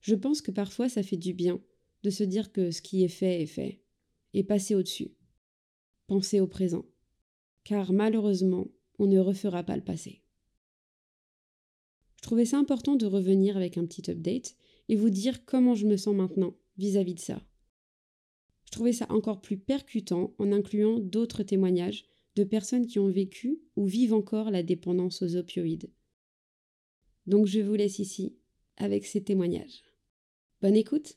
Je 0.00 0.14
pense 0.14 0.40
que 0.40 0.50
parfois 0.50 0.88
ça 0.88 1.02
fait 1.02 1.16
du 1.16 1.34
bien 1.34 1.60
de 2.02 2.10
se 2.10 2.24
dire 2.24 2.52
que 2.52 2.70
ce 2.70 2.80
qui 2.80 3.04
est 3.04 3.08
fait 3.08 3.42
est 3.42 3.46
fait, 3.46 3.82
et 4.32 4.44
passer 4.44 4.74
au-dessus. 4.74 5.12
Penser 6.06 6.40
au 6.40 6.46
présent. 6.46 6.86
Car 7.64 7.92
malheureusement, 7.92 8.68
on 8.98 9.06
ne 9.06 9.18
refera 9.18 9.62
pas 9.62 9.76
le 9.76 9.84
passé. 9.84 10.22
Je 12.16 12.22
trouvais 12.22 12.44
ça 12.44 12.58
important 12.58 12.96
de 12.96 13.06
revenir 13.06 13.56
avec 13.56 13.78
un 13.78 13.86
petit 13.86 14.10
update 14.10 14.56
et 14.88 14.96
vous 14.96 15.10
dire 15.10 15.44
comment 15.44 15.74
je 15.74 15.86
me 15.86 15.96
sens 15.96 16.14
maintenant 16.14 16.56
vis-à-vis 16.76 17.12
-vis 17.12 17.16
de 17.16 17.20
ça. 17.20 17.42
Je 18.64 18.70
trouvais 18.72 18.92
ça 18.92 19.06
encore 19.10 19.40
plus 19.40 19.58
percutant 19.58 20.34
en 20.38 20.52
incluant 20.52 20.98
d'autres 21.00 21.42
témoignages 21.42 22.04
de 22.36 22.44
personnes 22.44 22.86
qui 22.86 22.98
ont 22.98 23.10
vécu 23.10 23.60
ou 23.76 23.86
vivent 23.86 24.14
encore 24.14 24.50
la 24.50 24.62
dépendance 24.62 25.22
aux 25.22 25.36
opioïdes. 25.36 25.90
Donc 27.26 27.46
je 27.46 27.60
vous 27.60 27.74
laisse 27.74 27.98
ici 27.98 28.36
avec 28.76 29.06
ces 29.06 29.22
témoignages. 29.22 29.82
Bonne 30.62 30.76
écoute 30.76 31.16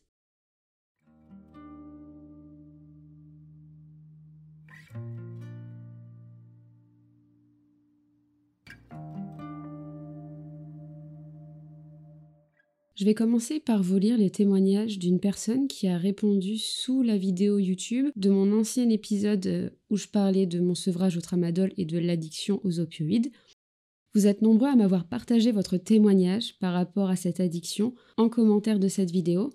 Je 12.96 13.06
vais 13.06 13.16
commencer 13.16 13.60
par 13.60 13.82
vous 13.82 13.98
lire 13.98 14.18
les 14.20 14.30
témoignages 14.30 15.00
d'une 15.00 15.20
personne 15.20 15.68
qui 15.68 15.88
a 15.88 15.98
répondu 15.98 16.58
sous 16.58 17.02
la 17.02 17.18
vidéo 17.18 17.58
YouTube 17.58 18.10
de 18.16 18.30
mon 18.30 18.58
ancien 18.58 18.88
épisode 18.90 19.74
où 19.90 19.98
je 19.98 20.08
parlais 20.08 20.46
de 20.46 20.60
mon 20.60 20.76
sevrage 20.76 21.18
au 21.18 21.22
tramadol 21.22 21.74
et 21.76 21.86
de 21.86 21.98
l'addiction 21.98 22.62
aux 22.64 22.80
opioïdes. 22.80 23.32
Vous 24.16 24.28
êtes 24.28 24.44
nombreux 24.44 24.70
à 24.70 24.76
m'avoir 24.76 25.08
partagé 25.08 25.52
votre 25.52 25.78
témoignage 25.78 26.60
par 26.60 26.74
rapport 26.74 27.10
à 27.10 27.16
cette 27.16 27.40
addiction 27.40 27.96
en 28.18 28.30
commentaire 28.30 28.78
de 28.78 28.88
cette 28.88 29.10
vidéo, 29.10 29.50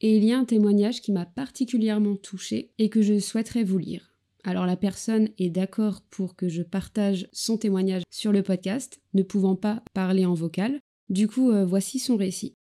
et 0.00 0.16
il 0.16 0.24
y 0.24 0.32
a 0.32 0.38
un 0.38 0.44
témoignage 0.44 1.00
qui 1.00 1.12
m'a 1.12 1.24
particulièrement 1.24 2.16
touché 2.16 2.72
et 2.78 2.88
que 2.88 3.00
je 3.00 3.20
souhaiterais 3.20 3.62
vous 3.62 3.78
lire. 3.78 4.12
Alors 4.42 4.66
la 4.66 4.76
personne 4.76 5.28
est 5.38 5.50
d'accord 5.50 6.02
pour 6.10 6.34
que 6.34 6.48
je 6.48 6.62
partage 6.62 7.28
son 7.32 7.56
témoignage 7.58 8.02
sur 8.10 8.32
le 8.32 8.42
podcast, 8.42 9.00
ne 9.14 9.22
pouvant 9.22 9.54
pas 9.54 9.84
parler 9.94 10.26
en 10.26 10.34
vocal. 10.34 10.80
Du 11.08 11.28
coup, 11.28 11.52
euh, 11.52 11.64
voici 11.64 12.00
son 12.00 12.16
récit. 12.16 12.54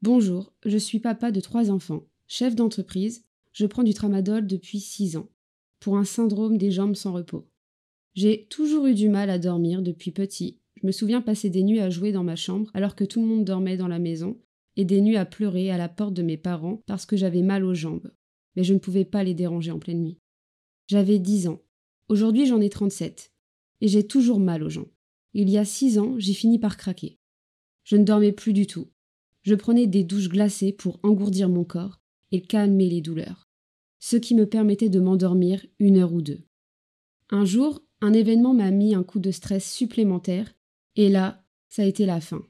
Bonjour, 0.00 0.54
je 0.64 0.78
suis 0.78 1.00
papa 1.00 1.32
de 1.32 1.40
trois 1.40 1.70
enfants, 1.70 2.06
chef 2.28 2.54
d'entreprise, 2.54 3.26
je 3.52 3.66
prends 3.66 3.82
du 3.82 3.92
tramadol 3.92 4.46
depuis 4.46 4.80
six 4.80 5.18
ans, 5.18 5.28
pour 5.80 5.98
un 5.98 6.04
syndrome 6.04 6.56
des 6.56 6.70
jambes 6.70 6.96
sans 6.96 7.12
repos. 7.12 7.46
J'ai 8.14 8.46
toujours 8.46 8.86
eu 8.86 8.94
du 8.94 9.10
mal 9.10 9.28
à 9.28 9.38
dormir 9.38 9.82
depuis 9.82 10.12
petit 10.12 10.60
je 10.80 10.86
me 10.86 10.92
souviens 10.92 11.20
passer 11.20 11.50
des 11.50 11.62
nuits 11.62 11.80
à 11.80 11.90
jouer 11.90 12.12
dans 12.12 12.24
ma 12.24 12.36
chambre 12.36 12.70
alors 12.74 12.94
que 12.94 13.04
tout 13.04 13.20
le 13.20 13.26
monde 13.26 13.44
dormait 13.44 13.76
dans 13.76 13.88
la 13.88 13.98
maison, 13.98 14.38
et 14.76 14.84
des 14.84 15.00
nuits 15.00 15.16
à 15.16 15.24
pleurer 15.24 15.72
à 15.72 15.76
la 15.76 15.88
porte 15.88 16.14
de 16.14 16.22
mes 16.22 16.36
parents 16.36 16.82
parce 16.86 17.04
que 17.04 17.16
j'avais 17.16 17.42
mal 17.42 17.64
aux 17.64 17.74
jambes. 17.74 18.12
Mais 18.54 18.62
je 18.62 18.74
ne 18.74 18.78
pouvais 18.78 19.04
pas 19.04 19.24
les 19.24 19.34
déranger 19.34 19.72
en 19.72 19.80
pleine 19.80 20.02
nuit. 20.02 20.20
J'avais 20.86 21.18
dix 21.18 21.48
ans. 21.48 21.60
Aujourd'hui 22.08 22.46
j'en 22.46 22.60
ai 22.60 22.68
trente-sept. 22.68 23.32
Et 23.80 23.88
j'ai 23.88 24.06
toujours 24.06 24.38
mal 24.38 24.62
aux 24.62 24.70
jambes. 24.70 24.90
Il 25.34 25.50
y 25.50 25.58
a 25.58 25.64
six 25.64 25.98
ans, 25.98 26.14
j'ai 26.18 26.32
fini 26.32 26.60
par 26.60 26.76
craquer. 26.76 27.18
Je 27.82 27.96
ne 27.96 28.04
dormais 28.04 28.32
plus 28.32 28.52
du 28.52 28.66
tout. 28.66 28.88
Je 29.42 29.54
prenais 29.56 29.86
des 29.86 30.04
douches 30.04 30.28
glacées 30.28 30.72
pour 30.72 31.00
engourdir 31.02 31.48
mon 31.48 31.64
corps 31.64 32.00
et 32.30 32.40
calmer 32.40 32.88
les 32.88 33.00
douleurs, 33.00 33.48
ce 33.98 34.16
qui 34.16 34.34
me 34.34 34.46
permettait 34.46 34.90
de 34.90 35.00
m'endormir 35.00 35.64
une 35.78 35.98
heure 35.98 36.12
ou 36.12 36.22
deux. 36.22 36.44
Un 37.30 37.44
jour, 37.44 37.82
un 38.00 38.12
événement 38.12 38.54
m'a 38.54 38.70
mis 38.70 38.94
un 38.94 39.02
coup 39.02 39.18
de 39.18 39.30
stress 39.30 39.70
supplémentaire 39.70 40.54
et 40.98 41.08
là, 41.08 41.44
ça 41.68 41.82
a 41.82 41.86
été 41.86 42.06
la 42.06 42.20
fin. 42.20 42.44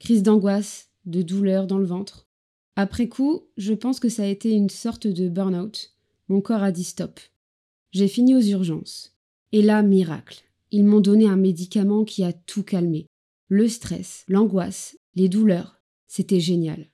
Crise 0.00 0.24
d'angoisse, 0.24 0.90
de 1.04 1.22
douleur 1.22 1.68
dans 1.68 1.78
le 1.78 1.86
ventre. 1.86 2.26
Après 2.74 3.08
coup, 3.08 3.46
je 3.56 3.72
pense 3.72 4.00
que 4.00 4.08
ça 4.08 4.24
a 4.24 4.26
été 4.26 4.50
une 4.50 4.70
sorte 4.70 5.06
de 5.06 5.28
burn-out. 5.28 5.94
Mon 6.28 6.40
corps 6.40 6.64
a 6.64 6.72
dit 6.72 6.82
stop. 6.82 7.20
J'ai 7.92 8.08
fini 8.08 8.34
aux 8.34 8.40
urgences. 8.40 9.16
Et 9.52 9.62
là, 9.62 9.84
miracle. 9.84 10.42
Ils 10.72 10.84
m'ont 10.84 11.00
donné 11.00 11.28
un 11.28 11.36
médicament 11.36 12.04
qui 12.04 12.24
a 12.24 12.32
tout 12.32 12.64
calmé. 12.64 13.06
Le 13.46 13.68
stress, 13.68 14.24
l'angoisse, 14.26 14.98
les 15.14 15.28
douleurs. 15.28 15.80
C'était 16.08 16.40
génial. 16.40 16.90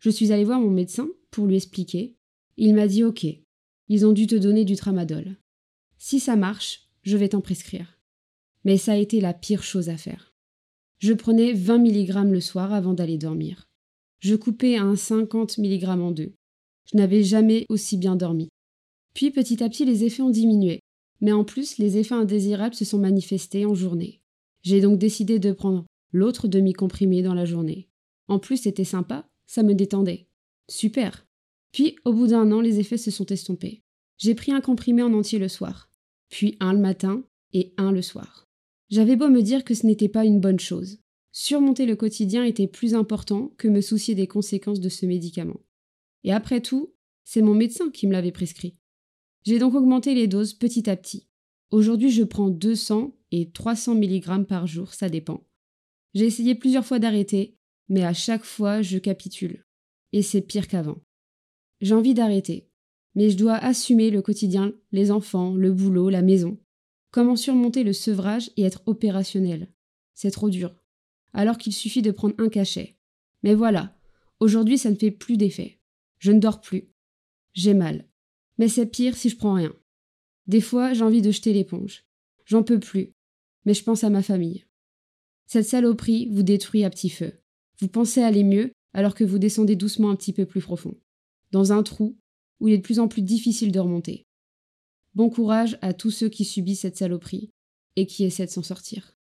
Je 0.00 0.10
suis 0.10 0.32
allée 0.32 0.44
voir 0.44 0.60
mon 0.60 0.70
médecin 0.70 1.08
pour 1.30 1.46
lui 1.46 1.56
expliquer. 1.56 2.14
Il 2.58 2.74
m'a 2.74 2.86
dit 2.86 3.04
OK. 3.04 3.24
Ils 3.88 4.04
ont 4.04 4.12
dû 4.12 4.26
te 4.26 4.36
donner 4.36 4.66
du 4.66 4.76
tramadol. 4.76 5.38
Si 5.96 6.20
ça 6.20 6.36
marche, 6.36 6.90
je 7.04 7.16
vais 7.16 7.30
t'en 7.30 7.40
prescrire 7.40 7.95
mais 8.66 8.78
ça 8.78 8.92
a 8.92 8.96
été 8.96 9.20
la 9.20 9.32
pire 9.32 9.62
chose 9.62 9.88
à 9.88 9.96
faire. 9.96 10.34
Je 10.98 11.12
prenais 11.12 11.52
20 11.52 11.78
mg 11.78 12.32
le 12.32 12.40
soir 12.40 12.74
avant 12.74 12.94
d'aller 12.94 13.16
dormir. 13.16 13.68
Je 14.18 14.34
coupais 14.34 14.76
un 14.76 14.96
50 14.96 15.58
mg 15.58 15.84
en 15.84 16.10
deux. 16.10 16.34
Je 16.90 16.96
n'avais 16.96 17.22
jamais 17.22 17.64
aussi 17.68 17.96
bien 17.96 18.16
dormi. 18.16 18.48
Puis 19.14 19.30
petit 19.30 19.62
à 19.62 19.68
petit 19.68 19.84
les 19.84 20.02
effets 20.02 20.22
ont 20.22 20.30
diminué, 20.30 20.80
mais 21.20 21.30
en 21.30 21.44
plus 21.44 21.78
les 21.78 21.96
effets 21.96 22.16
indésirables 22.16 22.74
se 22.74 22.84
sont 22.84 22.98
manifestés 22.98 23.64
en 23.64 23.74
journée. 23.76 24.20
J'ai 24.62 24.80
donc 24.80 24.98
décidé 24.98 25.38
de 25.38 25.52
prendre 25.52 25.86
l'autre 26.12 26.48
demi-comprimé 26.48 27.22
dans 27.22 27.34
la 27.34 27.44
journée. 27.44 27.86
En 28.26 28.40
plus 28.40 28.56
c'était 28.56 28.82
sympa, 28.82 29.28
ça 29.46 29.62
me 29.62 29.74
détendait. 29.74 30.26
Super. 30.68 31.24
Puis 31.70 31.94
au 32.04 32.12
bout 32.12 32.26
d'un 32.26 32.50
an 32.50 32.60
les 32.60 32.80
effets 32.80 32.98
se 32.98 33.12
sont 33.12 33.26
estompés. 33.26 33.84
J'ai 34.18 34.34
pris 34.34 34.50
un 34.50 34.60
comprimé 34.60 35.02
en 35.02 35.14
entier 35.14 35.38
le 35.38 35.48
soir, 35.48 35.88
puis 36.30 36.56
un 36.58 36.72
le 36.72 36.80
matin 36.80 37.22
et 37.52 37.72
un 37.76 37.92
le 37.92 38.02
soir. 38.02 38.45
J'avais 38.88 39.16
beau 39.16 39.28
me 39.28 39.42
dire 39.42 39.64
que 39.64 39.74
ce 39.74 39.86
n'était 39.86 40.08
pas 40.08 40.24
une 40.24 40.40
bonne 40.40 40.60
chose. 40.60 40.98
Surmonter 41.32 41.86
le 41.86 41.96
quotidien 41.96 42.44
était 42.44 42.68
plus 42.68 42.94
important 42.94 43.52
que 43.58 43.68
me 43.68 43.80
soucier 43.80 44.14
des 44.14 44.26
conséquences 44.26 44.80
de 44.80 44.88
ce 44.88 45.06
médicament. 45.06 45.60
Et 46.24 46.32
après 46.32 46.60
tout, 46.60 46.94
c'est 47.24 47.42
mon 47.42 47.54
médecin 47.54 47.90
qui 47.90 48.06
me 48.06 48.12
l'avait 48.12 48.32
prescrit. 48.32 48.76
J'ai 49.44 49.58
donc 49.58 49.74
augmenté 49.74 50.14
les 50.14 50.28
doses 50.28 50.54
petit 50.54 50.88
à 50.88 50.96
petit. 50.96 51.28
Aujourd'hui, 51.70 52.10
je 52.10 52.22
prends 52.22 52.48
200 52.48 53.16
et 53.32 53.50
300 53.50 53.96
mg 53.96 54.44
par 54.46 54.66
jour, 54.66 54.94
ça 54.94 55.08
dépend. 55.08 55.44
J'ai 56.14 56.24
essayé 56.24 56.54
plusieurs 56.54 56.86
fois 56.86 56.98
d'arrêter, 56.98 57.58
mais 57.88 58.04
à 58.04 58.14
chaque 58.14 58.44
fois, 58.44 58.82
je 58.82 58.98
capitule. 58.98 59.66
Et 60.12 60.22
c'est 60.22 60.40
pire 60.40 60.68
qu'avant. 60.68 61.02
J'ai 61.80 61.94
envie 61.94 62.14
d'arrêter, 62.14 62.70
mais 63.14 63.30
je 63.30 63.36
dois 63.36 63.56
assumer 63.56 64.10
le 64.10 64.22
quotidien, 64.22 64.72
les 64.92 65.10
enfants, 65.10 65.54
le 65.54 65.72
boulot, 65.72 66.08
la 66.08 66.22
maison. 66.22 66.58
Comment 67.16 67.34
surmonter 67.34 67.82
le 67.82 67.94
sevrage 67.94 68.50
et 68.58 68.64
être 68.64 68.82
opérationnel? 68.84 69.72
C'est 70.12 70.30
trop 70.30 70.50
dur. 70.50 70.76
Alors 71.32 71.56
qu'il 71.56 71.72
suffit 71.72 72.02
de 72.02 72.10
prendre 72.10 72.34
un 72.36 72.50
cachet. 72.50 72.98
Mais 73.42 73.54
voilà, 73.54 73.98
aujourd'hui 74.38 74.76
ça 74.76 74.90
ne 74.90 74.96
fait 74.96 75.10
plus 75.10 75.38
d'effet. 75.38 75.80
Je 76.18 76.30
ne 76.30 76.40
dors 76.40 76.60
plus. 76.60 76.90
J'ai 77.54 77.72
mal. 77.72 78.06
Mais 78.58 78.68
c'est 78.68 78.84
pire 78.84 79.16
si 79.16 79.30
je 79.30 79.36
prends 79.38 79.54
rien. 79.54 79.74
Des 80.46 80.60
fois, 80.60 80.92
j'ai 80.92 81.04
envie 81.04 81.22
de 81.22 81.30
jeter 81.30 81.54
l'éponge. 81.54 82.04
J'en 82.44 82.62
peux 82.62 82.80
plus. 82.80 83.14
Mais 83.64 83.72
je 83.72 83.82
pense 83.82 84.04
à 84.04 84.10
ma 84.10 84.22
famille. 84.22 84.66
Cette 85.46 85.64
saloperie 85.64 86.28
vous 86.30 86.42
détruit 86.42 86.84
à 86.84 86.90
petit 86.90 87.08
feu. 87.08 87.32
Vous 87.80 87.88
pensez 87.88 88.20
aller 88.20 88.44
mieux 88.44 88.72
alors 88.92 89.14
que 89.14 89.24
vous 89.24 89.38
descendez 89.38 89.74
doucement 89.74 90.10
un 90.10 90.16
petit 90.16 90.34
peu 90.34 90.44
plus 90.44 90.60
profond. 90.60 90.94
Dans 91.50 91.72
un 91.72 91.82
trou 91.82 92.18
où 92.60 92.68
il 92.68 92.74
est 92.74 92.78
de 92.78 92.82
plus 92.82 93.00
en 93.00 93.08
plus 93.08 93.22
difficile 93.22 93.72
de 93.72 93.80
remonter. 93.80 94.26
Bon 95.16 95.30
courage 95.30 95.78
à 95.80 95.94
tous 95.94 96.10
ceux 96.10 96.28
qui 96.28 96.44
subissent 96.44 96.82
cette 96.82 96.98
saloperie 96.98 97.48
et 97.96 98.06
qui 98.06 98.24
essaient 98.24 98.44
de 98.44 98.50
s'en 98.50 98.62
sortir. 98.62 99.16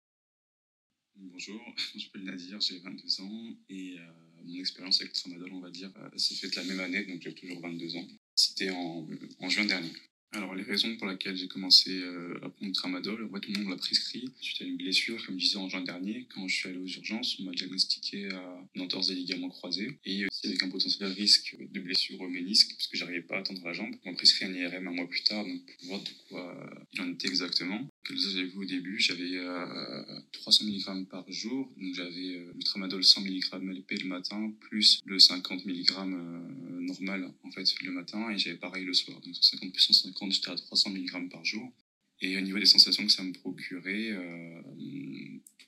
Bonjour, 1.17 1.61
je 1.95 1.99
m'appelle 1.99 2.25
Nadir, 2.25 2.59
j'ai 2.63 2.79
22 2.79 3.21
ans 3.21 3.57
et 3.69 3.99
euh, 3.99 4.43
mon 4.43 4.55
expérience 4.55 5.03
avec 5.03 5.13
tramadol, 5.13 5.51
on 5.53 5.61
va 5.61 5.71
dire, 5.71 5.93
euh, 5.99 6.17
s'est 6.17 6.35
faite 6.35 6.55
la 6.57 6.65
même 6.65 6.81
année, 6.81 7.05
donc 7.05 7.21
j'ai 7.21 7.35
toujours 7.35 7.61
22 7.61 7.97
ans. 7.97 8.09
C'était 8.35 8.71
en 8.71 9.07
juin 9.51 9.67
dernier. 9.67 9.93
Alors, 10.35 10.55
les 10.55 10.63
raisons 10.63 10.97
pour 10.97 11.09
lesquelles 11.09 11.37
j'ai 11.37 11.47
commencé 11.47 11.91
euh, 11.91 12.41
à 12.43 12.49
prendre 12.49 12.73
tramadol, 12.73 13.23
en 13.25 13.35
fait, 13.35 13.41
tout 13.41 13.53
le 13.53 13.61
monde 13.61 13.71
l'a 13.71 13.77
prescrit. 13.77 14.33
Suite 14.41 14.63
à 14.63 14.65
une 14.65 14.79
blessure, 14.79 15.25
comme 15.27 15.39
je 15.39 15.45
disais 15.45 15.59
en 15.59 15.69
juin 15.69 15.83
dernier, 15.83 16.27
quand 16.35 16.49
je 16.49 16.55
suis 16.55 16.69
allé 16.71 16.79
aux 16.79 16.87
urgences, 16.87 17.37
on 17.39 17.43
m'a 17.43 17.53
diagnostiqué 17.53 18.29
une 18.75 18.81
entorse 18.81 19.09
des 19.09 19.15
ligaments 19.15 19.51
croisés 19.51 19.99
et 20.07 20.25
aussi 20.25 20.47
avec 20.47 20.63
un 20.63 20.71
potentiel 20.71 21.13
risque 21.13 21.55
de 21.61 21.81
blessure 21.81 22.19
au 22.21 22.29
ménisque, 22.29 22.71
parce 22.73 22.87
que 22.87 22.97
j'arrivais 22.97 23.21
pas 23.21 23.39
à 23.39 23.43
tendre 23.43 23.63
la 23.63 23.75
jambe. 23.75 23.95
On 24.05 24.11
m'a 24.11 24.17
prescrit 24.17 24.47
un 24.47 24.55
IRM 24.55 24.89
un 24.89 24.93
mois 24.93 25.07
plus 25.07 25.23
tard, 25.23 25.45
donc 25.45 25.61
pour 25.67 25.89
voir 25.89 26.01
de 26.01 26.11
quoi 26.29 26.87
il 26.95 27.01
en 27.03 27.13
était 27.13 27.29
exactement. 27.29 27.87
Comme 28.07 28.17
j'avais 28.17 28.47
vu 28.47 28.59
au 28.59 28.65
début, 28.65 28.99
j'avais 28.99 29.39
300 30.33 30.65
mg 30.65 31.09
par 31.09 31.31
jour, 31.31 31.73
donc 31.77 31.95
j'avais 31.95 32.37
euh, 32.37 32.53
le 32.55 32.63
tramadol 32.65 33.05
100 33.05 33.21
mg 33.21 33.43
LP 33.53 34.03
le 34.03 34.09
matin, 34.09 34.53
plus 34.61 35.01
le 35.05 35.19
50 35.19 35.65
mg 35.65 35.91
euh, 35.99 36.81
normal 36.81 37.33
en 37.45 37.51
fait 37.53 37.65
le 37.83 37.93
matin, 37.93 38.31
et 38.31 38.39
j'avais 38.39 38.57
pareil 38.57 38.85
le 38.85 38.93
soir, 38.93 39.21
donc 39.21 39.37
150 39.37 39.73
plus 39.73 39.83
150 39.83 40.33
j'étais 40.33 40.51
à 40.51 40.57
300 40.57 40.91
mg 40.91 41.31
par 41.31 41.45
jour. 41.45 41.73
Et 42.23 42.37
au 42.37 42.41
niveau 42.41 42.59
des 42.59 42.67
sensations 42.67 43.05
que 43.05 43.11
ça 43.11 43.25
me 43.25 43.33
procurait, 43.33 44.11
euh, 44.11 44.63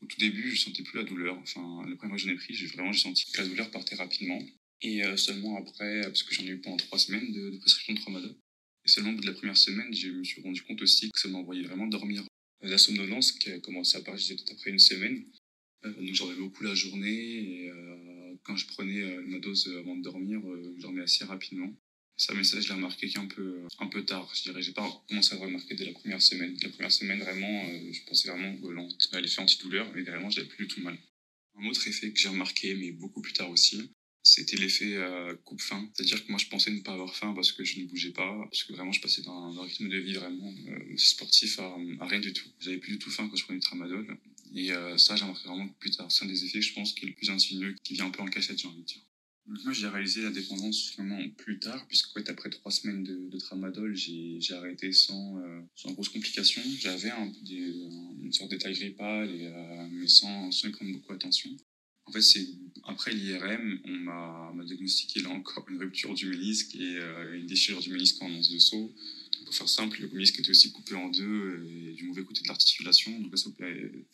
au 0.03 0.07
tout 0.07 0.19
début, 0.19 0.55
je 0.55 0.63
sentais 0.63 0.85
plus 0.85 0.99
la 0.99 1.05
douleur. 1.05 1.37
Enfin, 1.39 1.85
le 1.87 1.97
premier 1.97 2.11
mois 2.11 2.17
que 2.17 2.23
j'en 2.23 2.31
ai 2.31 2.37
pris, 2.37 2.55
j'ai 2.55 2.67
vraiment 2.67 2.93
senti 2.93 3.31
que 3.31 3.43
la 3.43 3.49
douleur 3.49 3.71
partait 3.73 3.97
rapidement. 3.97 4.41
Et 4.81 5.05
euh, 5.05 5.17
seulement 5.17 5.59
après, 5.59 6.03
parce 6.03 6.23
que 6.23 6.33
j'en 6.33 6.45
ai 6.45 6.51
eu 6.51 6.59
pendant 6.59 6.77
trois 6.77 6.99
semaines 6.99 7.33
de, 7.33 7.59
prescription 7.59 7.95
de 7.95 7.99
tramadol, 7.99 8.35
et 8.85 8.89
seulement 8.89 9.11
au 9.11 9.15
bout 9.15 9.23
de 9.23 9.27
la 9.27 9.33
première 9.33 9.57
semaine, 9.57 9.93
je 9.95 10.09
me 10.09 10.25
suis 10.25 10.43
rendu 10.43 10.63
compte 10.63 10.83
aussi 10.83 11.11
que 11.11 11.19
ça 11.19 11.29
m'envoyait 11.29 11.63
vraiment 11.63 11.87
dormir. 11.87 12.25
La 12.63 12.79
somnolence 12.79 13.33
qui 13.33 13.51
a 13.51 13.61
commencé 13.61 13.97
à 13.97 14.01
apparaître, 14.01 14.27
peut-être 14.27 14.53
après 14.53 14.71
une 14.71 14.79
semaine. 14.79 15.25
Euh, 15.85 15.93
donc 15.93 16.15
j'en 16.15 16.29
avais 16.31 16.39
beaucoup 16.39 16.65
la 16.65 16.75
journée 16.75 17.11
et 17.11 17.71
quand 18.43 18.57
je 18.57 18.67
prenais 18.67 19.03
ma 19.23 19.39
dose 19.39 19.67
avant 19.79 19.97
de 19.97 20.03
dormir, 20.03 20.41
je 20.77 20.81
dormais 20.81 21.03
assez 21.03 21.25
rapidement. 21.25 21.75
Ça, 22.17 22.33
mais 22.35 22.45
ça, 22.45 22.61
je 22.61 22.69
l'ai 22.69 22.75
remarqué 22.75 23.09
qu'un 23.09 23.27
peu, 23.27 23.67
un 23.81 23.89
peu 23.89 24.05
tard, 24.05 24.31
je 24.35 24.43
dirais. 24.43 24.63
J'ai 24.63 24.73
pas 24.73 24.89
commencé 25.09 25.35
à 25.35 25.39
le 25.39 25.47
remarquer 25.47 25.75
dès 25.75 25.85
la 25.85 25.93
première 25.93 26.23
semaine. 26.23 26.57
La 26.63 26.69
première 26.69 26.93
semaine, 26.93 27.19
vraiment, 27.19 27.65
euh, 27.69 27.93
je 27.93 28.05
pensais 28.05 28.29
vraiment 28.29 28.57
à 29.13 29.21
l'effet 29.21 29.41
antidouleur, 29.41 29.91
mais 29.95 30.03
vraiment, 30.03 30.31
je 30.31 30.39
n'avais 30.39 30.49
plus 30.49 30.67
du 30.67 30.75
tout 30.75 30.81
mal. 30.81 30.97
Un 31.59 31.67
autre 31.67 31.87
effet 31.89 32.13
que 32.13 32.19
j'ai 32.19 32.29
remarqué, 32.29 32.75
mais 32.75 32.93
beaucoup 32.93 33.21
plus 33.21 33.33
tard 33.33 33.51
aussi, 33.51 33.91
c'était 34.25 34.57
l'effet 34.57 34.97
euh, 34.97 35.35
coupe-faim. 35.45 35.89
C'est-à-dire 35.95 36.25
que 36.25 36.31
moi, 36.31 36.39
je 36.39 36.49
pensais 36.49 36.71
ne 36.71 36.81
pas 36.81 36.93
avoir 36.93 37.15
faim 37.15 37.33
parce 37.35 37.53
que 37.53 37.63
je 37.63 37.79
ne 37.79 37.85
bougeais 37.85 38.11
pas, 38.11 38.37
parce 38.51 38.65
que 38.65 38.73
vraiment, 38.73 38.91
je 38.91 39.01
passais 39.01 39.23
d'un 39.23 39.63
rythme 39.63 39.89
de 39.89 39.99
vie 39.99 40.15
vraiment 40.15 40.53
euh, 40.69 40.97
sportif 40.97 41.61
à, 41.61 41.77
rien 42.01 42.21
du 42.21 42.33
tout. 42.33 42.49
J'avais 42.59 42.79
plus 42.79 42.93
du 42.93 42.99
tout 42.99 43.11
faim 43.11 43.29
quand 43.29 43.37
je 43.37 43.45
prenais 43.45 43.61
du 43.61 43.65
tramadol. 43.65 44.19
Et 44.57 44.71
ça, 44.99 45.17
j'ai 45.17 45.25
remarqué 45.25 45.49
vraiment 45.49 45.69
plus 45.81 45.91
tard. 45.91 46.11
C'est 46.13 46.25
un 46.25 46.29
des 46.29 46.45
effets 46.45 46.63
je 46.63 46.75
pense 46.75 46.93
qui 46.93 47.05
est 47.05 47.09
le 47.09 47.15
plus 47.15 47.29
insidieux, 47.29 47.75
qui 47.83 47.95
vient 47.95 48.07
un 48.07 48.11
peu 48.11 48.23
en 48.23 48.27
cachette, 48.27 48.57
j'ai 48.57 48.69
envie 48.69 48.83
de 48.83 48.87
dire. 48.87 49.03
Moi, 49.47 49.75
j'ai 49.75 49.89
réalisé 49.89 50.23
la 50.23 50.31
dépendance 50.31 50.95
vraiment 50.97 51.21
plus 51.37 51.59
tard, 51.59 51.87
puisque 51.87 52.13
fait, 52.15 52.31
après 52.31 52.49
trois 52.49 52.73
semaines 52.73 53.05
de, 53.05 53.39
tramadol, 53.39 53.95
j'ai 53.95 54.41
arrêté 54.55 54.91
sans, 54.93 55.39
euh, 55.39 55.61
sans 55.75 55.93
grosses 55.93 56.09
complications. 56.09 56.63
J'avais 56.79 57.11
un, 57.11 57.31
une 57.51 58.33
sorte 58.33 58.51
d'état 58.51 58.73
grippal, 58.73 59.29
euh, 59.29 59.89
mais 59.93 60.09
sans, 60.09 60.51
sans 60.51 60.69
y 60.69 60.71
prendre 60.71 60.93
beaucoup 60.93 61.13
attention. 61.13 61.51
En 62.07 62.13
fait, 62.13 62.23
c'est 62.23 62.47
après 62.87 63.13
l'IRM, 63.13 63.81
on 63.85 64.55
m'a 64.55 64.65
diagnostiqué 64.65 65.21
là 65.21 65.31
encore 65.31 65.67
une 65.71 65.79
rupture 65.79 66.15
du 66.15 66.29
ménisque 66.29 66.75
et 66.75 66.97
euh, 66.99 67.37
une 67.37 67.47
déchirure 67.47 67.81
du 67.81 67.91
ménisque 67.91 68.21
en 68.23 68.31
once 68.31 68.51
de 68.51 68.59
saut. 68.59 68.95
Pour 69.45 69.55
faire 69.55 69.69
simple, 69.69 70.01
le 70.01 70.09
ménisque 70.09 70.39
était 70.39 70.51
aussi 70.51 70.73
coupé 70.73 70.95
en 70.95 71.09
deux 71.09 71.67
et 71.69 71.93
du 71.93 72.05
mauvais 72.05 72.25
côté 72.25 72.43
de 72.43 72.49
l'articulation. 72.49 73.19
Donc 73.21 73.37
ça, 73.39 73.51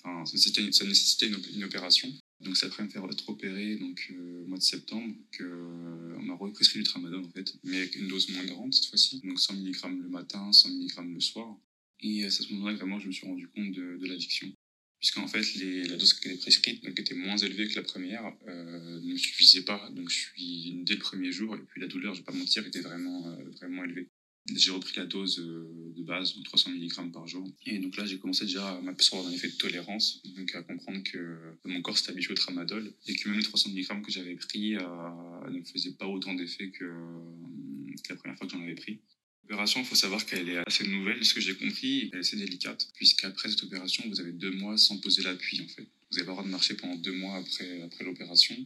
enfin, 0.02 0.24
ça 0.26 0.84
nécessitait 0.84 1.28
une, 1.28 1.64
opération. 1.64 2.12
Donc 2.40 2.56
c'est 2.56 2.66
après 2.66 2.84
me 2.84 2.88
faire 2.88 3.04
être 3.10 3.28
opéré 3.28 3.76
donc, 3.76 4.12
euh, 4.12 4.42
au 4.42 4.46
mois 4.46 4.58
de 4.58 4.62
septembre 4.62 5.14
qu'on 5.36 5.44
euh, 5.44 6.18
m'a 6.22 6.34
represcrit 6.34 6.78
du 6.78 6.84
tramadol 6.84 7.24
en 7.24 7.30
fait, 7.30 7.54
mais 7.64 7.78
avec 7.78 7.96
une 7.96 8.08
dose 8.08 8.30
moins 8.30 8.44
grande 8.44 8.72
cette 8.72 8.86
fois-ci, 8.86 9.20
donc 9.24 9.38
100 9.38 9.54
mg 9.54 10.02
le 10.02 10.08
matin, 10.08 10.50
100 10.50 10.70
mg 10.70 11.14
le 11.14 11.20
soir. 11.20 11.54
Et 12.00 12.24
euh, 12.24 12.28
à 12.28 12.30
ce 12.30 12.50
moment-là 12.54 12.76
vraiment 12.76 12.98
je 12.98 13.08
me 13.08 13.12
suis 13.12 13.26
rendu 13.26 13.46
compte 13.48 13.72
de, 13.72 13.98
de 13.98 14.06
l'addiction. 14.06 14.50
Puisqu'en 15.00 15.26
fait 15.26 15.42
la 15.88 15.96
dose 15.96 16.12
qui 16.12 16.28
était 16.28 16.36
prescrite 16.36 16.84
donc, 16.84 17.00
était 17.00 17.14
moins 17.14 17.36
élevée 17.38 17.66
que 17.68 17.74
la 17.74 17.82
première, 17.82 18.32
ne 18.46 19.12
me 19.12 19.16
suffisait 19.16 19.62
pas. 19.62 19.90
Donc 19.96 20.10
je 20.10 20.18
suis 20.18 20.82
dès 20.84 20.94
le 20.94 21.00
premier 21.00 21.32
jour, 21.32 21.56
et 21.56 21.58
puis 21.58 21.80
la 21.80 21.86
douleur, 21.86 22.14
je 22.14 22.20
vais 22.20 22.26
pas 22.26 22.32
mentir, 22.32 22.66
était 22.66 22.80
vraiment, 22.80 23.36
vraiment 23.58 23.84
élevée. 23.84 24.08
J'ai 24.56 24.70
repris 24.70 24.96
la 24.96 25.06
dose 25.06 25.38
euh, 25.38 25.92
de 25.96 26.02
base, 26.02 26.34
300 26.44 26.70
mg 26.70 27.12
par 27.12 27.26
jour. 27.26 27.46
Et 27.66 27.78
donc 27.78 27.96
là, 27.96 28.06
j'ai 28.06 28.18
commencé 28.18 28.46
déjà 28.46 28.68
à 28.68 28.80
m'apercevoir 28.80 29.24
d'un 29.24 29.32
effet 29.32 29.48
de 29.48 29.56
tolérance, 29.56 30.22
donc 30.36 30.54
à 30.54 30.62
comprendre 30.62 31.02
que 31.04 31.38
mon 31.64 31.82
corps 31.82 31.96
s'était 31.96 32.12
habitué 32.12 32.32
au 32.32 32.36
tramadol 32.36 32.92
et 33.06 33.14
que 33.14 33.28
même 33.28 33.38
les 33.38 33.44
300 33.44 33.70
mg 33.70 34.02
que 34.02 34.10
j'avais 34.10 34.36
pris 34.36 34.76
euh, 34.76 34.80
ne 35.50 35.58
me 35.58 35.64
faisaient 35.64 35.92
pas 35.92 36.06
autant 36.06 36.34
d'effet 36.34 36.70
que, 36.70 36.84
la 38.08 38.16
première 38.16 38.36
fois 38.36 38.46
que 38.46 38.52
j'en 38.52 38.62
avais 38.62 38.74
pris. 38.74 39.00
L'opération, 39.42 39.80
il 39.80 39.86
faut 39.86 39.96
savoir 39.96 40.24
qu'elle 40.26 40.48
est 40.48 40.58
assez 40.66 40.86
nouvelle, 40.86 41.24
ce 41.24 41.34
que 41.34 41.40
j'ai 41.40 41.56
compris, 41.56 42.10
est 42.12 42.16
assez 42.16 42.36
délicate, 42.36 42.88
puisqu'après 42.94 43.48
cette 43.48 43.62
opération, 43.64 44.04
vous 44.08 44.20
avez 44.20 44.32
deux 44.32 44.52
mois 44.52 44.78
sans 44.78 44.98
poser 44.98 45.22
l'appui, 45.22 45.60
en 45.60 45.68
fait. 45.68 45.82
Vous 46.10 46.16
n'avez 46.16 46.26
pas 46.26 46.32
le 46.32 46.36
droit 46.36 46.44
de 46.44 46.50
marcher 46.50 46.74
pendant 46.74 46.96
deux 46.96 47.12
mois 47.12 47.36
après, 47.36 47.82
après 47.82 48.04
l'opération. 48.04 48.56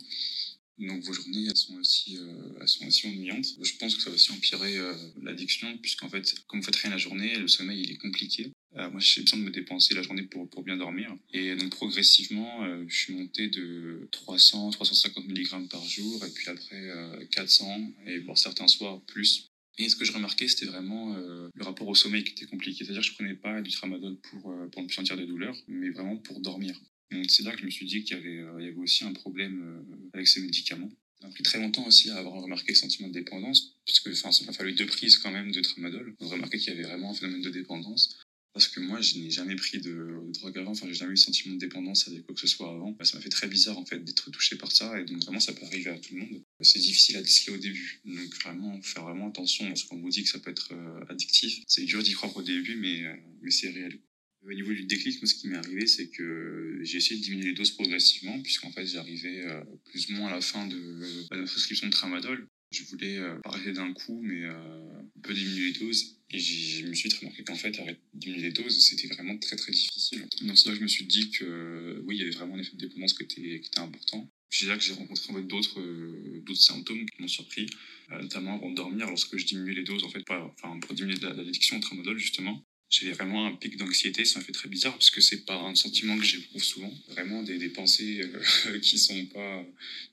Donc 0.78 1.04
vos 1.04 1.12
journées, 1.12 1.46
elles 1.46 1.56
sont 1.56 1.76
aussi, 1.76 2.18
euh, 2.18 2.66
sont 2.66 2.86
aussi 2.86 3.06
ennuyantes. 3.06 3.46
Je 3.62 3.72
pense 3.78 3.94
que 3.94 4.02
ça 4.02 4.10
va 4.10 4.16
aussi 4.16 4.32
empirer 4.32 4.76
euh, 4.76 4.92
l'addiction, 5.22 5.78
puisqu'en 5.78 6.08
fait, 6.08 6.34
comme 6.48 6.60
vous 6.60 6.66
faites 6.66 6.76
rien 6.76 6.90
la 6.90 6.98
journée, 6.98 7.36
le 7.36 7.46
sommeil 7.46 7.82
il 7.82 7.92
est 7.92 7.96
compliqué. 7.96 8.50
Euh, 8.76 8.90
moi, 8.90 8.98
j'ai 8.98 9.20
besoin 9.20 9.38
de 9.38 9.44
me 9.44 9.50
dépenser 9.50 9.94
la 9.94 10.02
journée 10.02 10.24
pour, 10.24 10.48
pour 10.50 10.64
bien 10.64 10.76
dormir. 10.76 11.14
Et 11.32 11.54
donc 11.54 11.70
progressivement, 11.70 12.66
je 12.88 12.96
suis 12.96 13.14
monté 13.14 13.48
de 13.48 14.08
300, 14.10 14.70
350 14.70 15.28
mg 15.28 15.68
par 15.68 15.84
jour, 15.86 16.24
et 16.24 16.30
puis 16.30 16.48
après 16.48 16.90
400, 17.30 17.92
et 18.06 18.20
pour 18.20 18.36
certains 18.36 18.66
soirs 18.66 19.00
plus. 19.02 19.48
Et 19.78 19.88
ce 19.88 19.96
que 19.96 20.04
je 20.04 20.12
remarquais, 20.12 20.48
c'était 20.48 20.66
vraiment 20.66 21.16
le 21.16 21.64
rapport 21.64 21.88
au 21.88 21.94
sommeil 21.94 22.22
qui 22.24 22.32
était 22.32 22.46
compliqué. 22.46 22.84
C'est-à-dire 22.84 23.02
que 23.02 23.08
je 23.08 23.14
prenais 23.14 23.34
pas 23.34 23.60
du 23.60 23.70
tramadol 23.70 24.16
pour, 24.20 24.54
pour 24.70 24.82
ne 24.82 24.88
sentir 24.88 25.16
des 25.16 25.26
douleurs, 25.26 25.56
mais 25.66 25.90
vraiment 25.90 26.16
pour 26.16 26.40
dormir. 26.40 26.80
Donc 27.10 27.28
c'est 27.28 27.42
là 27.42 27.52
que 27.52 27.60
je 27.60 27.64
me 27.64 27.70
suis 27.70 27.86
dit 27.86 28.04
qu'il 28.04 28.16
y 28.16 28.20
avait, 28.20 28.44
il 28.60 28.64
y 28.64 28.68
avait 28.68 28.78
aussi 28.78 29.04
un 29.04 29.12
problème 29.12 29.84
avec 30.12 30.28
ces 30.28 30.40
médicaments. 30.40 30.90
Ça 31.20 31.28
a 31.28 31.30
pris 31.30 31.42
très 31.42 31.58
longtemps 31.58 31.86
aussi 31.86 32.10
à 32.10 32.16
avoir 32.16 32.42
remarqué 32.42 32.72
le 32.72 32.76
sentiment 32.76 33.08
de 33.08 33.14
dépendance, 33.14 33.78
puisque 33.84 34.14
ça 34.14 34.30
m'a 34.46 34.52
fallu 34.52 34.74
deux 34.74 34.86
prises 34.86 35.18
quand 35.18 35.30
même 35.30 35.50
de 35.52 35.60
tramadol 35.60 36.14
pour 36.16 36.30
remarquer 36.30 36.58
qu'il 36.58 36.68
y 36.68 36.76
avait 36.76 36.82
vraiment 36.82 37.10
un 37.10 37.14
phénomène 37.14 37.42
de 37.42 37.50
dépendance. 37.50 38.23
Parce 38.54 38.68
que 38.68 38.78
moi, 38.78 39.00
je 39.00 39.18
n'ai 39.18 39.30
jamais 39.30 39.56
pris 39.56 39.80
de, 39.80 40.20
drogue 40.32 40.56
avant, 40.58 40.70
enfin, 40.70 40.86
j'ai 40.86 40.94
jamais 40.94 41.10
eu 41.10 41.14
le 41.14 41.20
sentiment 41.20 41.56
de 41.56 41.60
dépendance 41.60 42.06
avec 42.06 42.24
quoi 42.24 42.36
que 42.36 42.40
ce 42.40 42.46
soit 42.46 42.70
avant. 42.70 42.92
Bah, 42.92 43.04
ça 43.04 43.16
m'a 43.16 43.22
fait 43.22 43.28
très 43.28 43.48
bizarre, 43.48 43.76
en 43.76 43.84
fait, 43.84 43.98
d'être 43.98 44.30
touché 44.30 44.54
par 44.54 44.70
ça, 44.70 44.98
et 45.00 45.04
donc 45.04 45.22
vraiment, 45.24 45.40
ça 45.40 45.52
peut 45.52 45.66
arriver 45.66 45.90
à 45.90 45.98
tout 45.98 46.14
le 46.14 46.20
monde. 46.20 46.40
C'est 46.60 46.78
difficile 46.78 47.16
à 47.16 47.22
déceler 47.22 47.56
au 47.56 47.58
début, 47.58 48.00
donc 48.04 48.32
vraiment, 48.42 48.80
faire 48.80 49.02
vraiment 49.02 49.28
attention 49.28 49.68
lorsqu'on 49.68 49.98
vous 49.98 50.08
dit 50.08 50.22
que 50.22 50.28
ça 50.28 50.38
peut 50.38 50.52
être 50.52 50.72
euh, 50.72 51.04
addictif. 51.08 51.64
C'est 51.66 51.84
dur 51.84 52.00
d'y 52.00 52.12
croire 52.12 52.34
au 52.36 52.42
début, 52.42 52.76
mais, 52.76 53.04
euh, 53.04 53.16
mais 53.42 53.50
c'est 53.50 53.70
réel. 53.70 53.98
Au 54.46 54.52
niveau 54.52 54.72
du 54.72 54.84
déclic, 54.84 55.20
moi, 55.20 55.26
ce 55.26 55.34
qui 55.34 55.48
m'est 55.48 55.56
arrivé, 55.56 55.88
c'est 55.88 56.08
que 56.08 56.78
j'ai 56.82 56.98
essayé 56.98 57.18
de 57.18 57.24
diminuer 57.24 57.46
les 57.46 57.54
doses 57.54 57.72
progressivement, 57.72 58.40
puisqu'en 58.40 58.70
fait, 58.70 58.86
j'arrivais 58.86 59.46
euh, 59.46 59.64
plus 59.86 60.10
ou 60.10 60.12
moins 60.12 60.28
à 60.28 60.34
la 60.34 60.40
fin 60.40 60.68
de, 60.68 61.02
la 61.32 61.42
prescription 61.42 61.88
de 61.88 61.92
tramadol. 61.92 62.46
Je 62.74 62.82
voulais 62.90 63.18
euh, 63.18 63.38
arrêter 63.44 63.72
d'un 63.72 63.92
coup, 63.92 64.20
mais 64.20 64.42
euh, 64.42 65.00
un 65.16 65.20
peu 65.22 65.32
diminuer 65.32 65.72
les 65.72 65.78
doses. 65.78 66.16
Et 66.30 66.40
je 66.40 66.86
me 66.86 66.94
suis 66.94 67.08
remarqué 67.20 67.44
qu'en 67.44 67.54
fait, 67.54 67.78
arrêter 67.78 68.00
diminuer 68.14 68.42
les 68.42 68.52
doses, 68.52 68.80
c'était 68.80 69.06
vraiment 69.06 69.38
très 69.38 69.54
très 69.54 69.70
difficile. 69.70 70.26
Donc 70.42 70.58
c'est 70.58 70.68
là 70.68 70.74
je 70.74 70.80
me 70.80 70.88
suis 70.88 71.04
dit 71.04 71.30
que 71.30 72.02
oui, 72.04 72.16
il 72.16 72.18
y 72.18 72.22
avait 72.22 72.32
vraiment 72.32 72.56
un 72.56 72.58
effet 72.58 72.74
de 72.74 72.86
dépendance 72.86 73.14
qui 73.14 73.22
était, 73.22 73.60
qui 73.60 73.68
était 73.68 73.78
important. 73.78 74.28
C'est 74.50 74.66
là 74.66 74.76
que 74.76 74.82
j'ai 74.82 74.94
rencontré 74.94 75.42
d'autres 75.42 76.54
symptômes 76.54 77.06
qui 77.10 77.22
m'ont 77.22 77.28
surpris, 77.28 77.66
notamment 78.10 78.56
avant 78.56 78.70
de 78.70 78.76
dormir, 78.76 79.06
lorsque 79.08 79.36
je 79.36 79.46
diminuais 79.46 79.74
les 79.74 79.82
doses, 79.82 80.04
en 80.04 80.08
fait, 80.08 80.22
enfin, 80.28 80.78
pour 80.80 80.94
diminuer 80.94 81.18
l'addiction 81.20 81.76
au 81.76 81.80
tramadol, 81.80 82.18
justement 82.18 82.64
J'avais 82.90 83.12
vraiment 83.12 83.46
un 83.46 83.56
pic 83.56 83.76
d'anxiété, 83.76 84.24
ça 84.24 84.38
m'a 84.38 84.44
fait 84.44 84.52
très 84.52 84.68
bizarre 84.68 84.92
parce 84.92 85.10
que 85.10 85.20
c'est 85.20 85.44
pas 85.44 85.60
un 85.60 85.74
sentiment 85.74 86.16
que 86.16 86.24
j'éprouve 86.24 86.62
souvent. 86.62 86.92
Vraiment 87.08 87.42
des, 87.42 87.68
pensées 87.70 88.20
euh, 88.20 88.78
qui 88.82 88.98
sont 88.98 89.26
pas, 89.26 89.64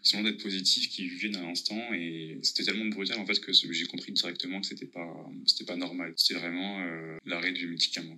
qui 0.01 0.09
sont 0.09 0.23
d'être 0.23 0.41
positives, 0.41 0.87
qui 0.89 1.07
viennent 1.07 1.35
à 1.35 1.43
l'instant 1.43 1.93
et 1.93 2.39
c'était 2.41 2.63
tellement 2.63 2.85
brutal 2.85 3.19
en 3.19 3.25
fait 3.25 3.39
que 3.39 3.51
j'ai 3.53 3.85
compris 3.85 4.13
directement 4.13 4.61
que 4.61 4.67
c'était 4.67 4.87
pas, 4.87 5.29
c'était 5.45 5.65
pas 5.65 5.75
normal. 5.75 6.13
C'était 6.15 6.39
vraiment 6.39 6.81
euh, 6.81 7.17
l'arrêt 7.25 7.51
du 7.51 7.67
médicament. 7.67 8.17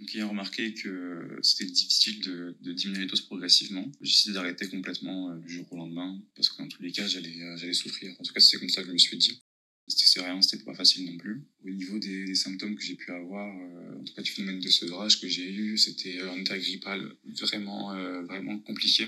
Donc, 0.00 0.14
ayant 0.14 0.30
remarqué 0.30 0.74
que 0.74 1.38
c'était 1.42 1.70
difficile 1.70 2.20
de, 2.22 2.56
de, 2.60 2.72
diminuer 2.72 3.00
les 3.00 3.06
doses 3.06 3.20
progressivement, 3.20 3.84
j'ai 4.00 4.10
décidé 4.10 4.34
d'arrêter 4.34 4.68
complètement 4.68 5.30
euh, 5.30 5.38
du 5.38 5.52
jour 5.52 5.66
au 5.70 5.76
lendemain 5.76 6.20
parce 6.34 6.48
que 6.48 6.62
dans 6.62 6.68
tous 6.68 6.82
les 6.82 6.92
cas, 6.92 7.06
j'allais, 7.06 7.36
j'allais 7.56 7.74
souffrir. 7.74 8.14
En 8.18 8.22
tout 8.24 8.32
cas, 8.32 8.40
c'est 8.40 8.58
comme 8.58 8.70
ça 8.70 8.82
que 8.82 8.88
je 8.88 8.92
me 8.92 8.98
suis 8.98 9.18
dit. 9.18 9.42
C'était 9.88 10.22
rien, 10.22 10.40
c'était 10.40 10.64
pas 10.64 10.74
facile 10.74 11.06
non 11.06 11.16
plus. 11.16 11.42
Au 11.64 11.70
niveau 11.70 11.98
des, 11.98 12.34
symptômes 12.34 12.76
que 12.76 12.82
j'ai 12.82 12.94
pu 12.94 13.10
avoir, 13.10 13.54
euh, 13.54 14.00
en 14.00 14.04
tout 14.04 14.14
cas 14.14 14.22
du 14.22 14.30
phénomène 14.30 14.60
de 14.60 14.68
sevrage 14.68 15.20
que 15.20 15.28
j'ai 15.28 15.50
eu, 15.50 15.76
c'était 15.76 16.20
un 16.20 16.36
état 16.36 16.58
grippal 16.58 17.14
vraiment, 17.40 17.92
euh, 17.92 18.22
vraiment 18.22 18.58
compliqué. 18.60 19.06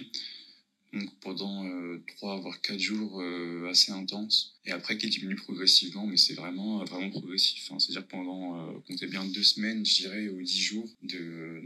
Donc 0.95 1.11
pendant 1.21 1.67
euh, 1.67 2.03
3 2.17 2.41
voire 2.41 2.61
4 2.61 2.79
jours 2.79 3.21
euh, 3.21 3.69
assez 3.69 3.91
intenses. 3.91 4.55
Et 4.65 4.71
après 4.71 4.97
qui 4.97 5.09
diminue 5.09 5.35
progressivement, 5.35 6.07
mais 6.07 6.17
c'est 6.17 6.35
vraiment, 6.35 6.85
vraiment 6.85 7.11
progressif. 7.11 7.71
Hein. 7.73 7.81
C'est-à-dire 7.81 8.07
pendant, 8.07 8.69
euh, 8.69 8.73
comptez 8.87 9.07
bien 9.09 9.25
deux 9.25 9.43
semaines, 9.43 9.85
je 9.85 9.95
dirais, 9.97 10.29
ou 10.29 10.41
10 10.41 10.61
jours 10.61 10.89
de 11.03 11.19
euh, 11.19 11.61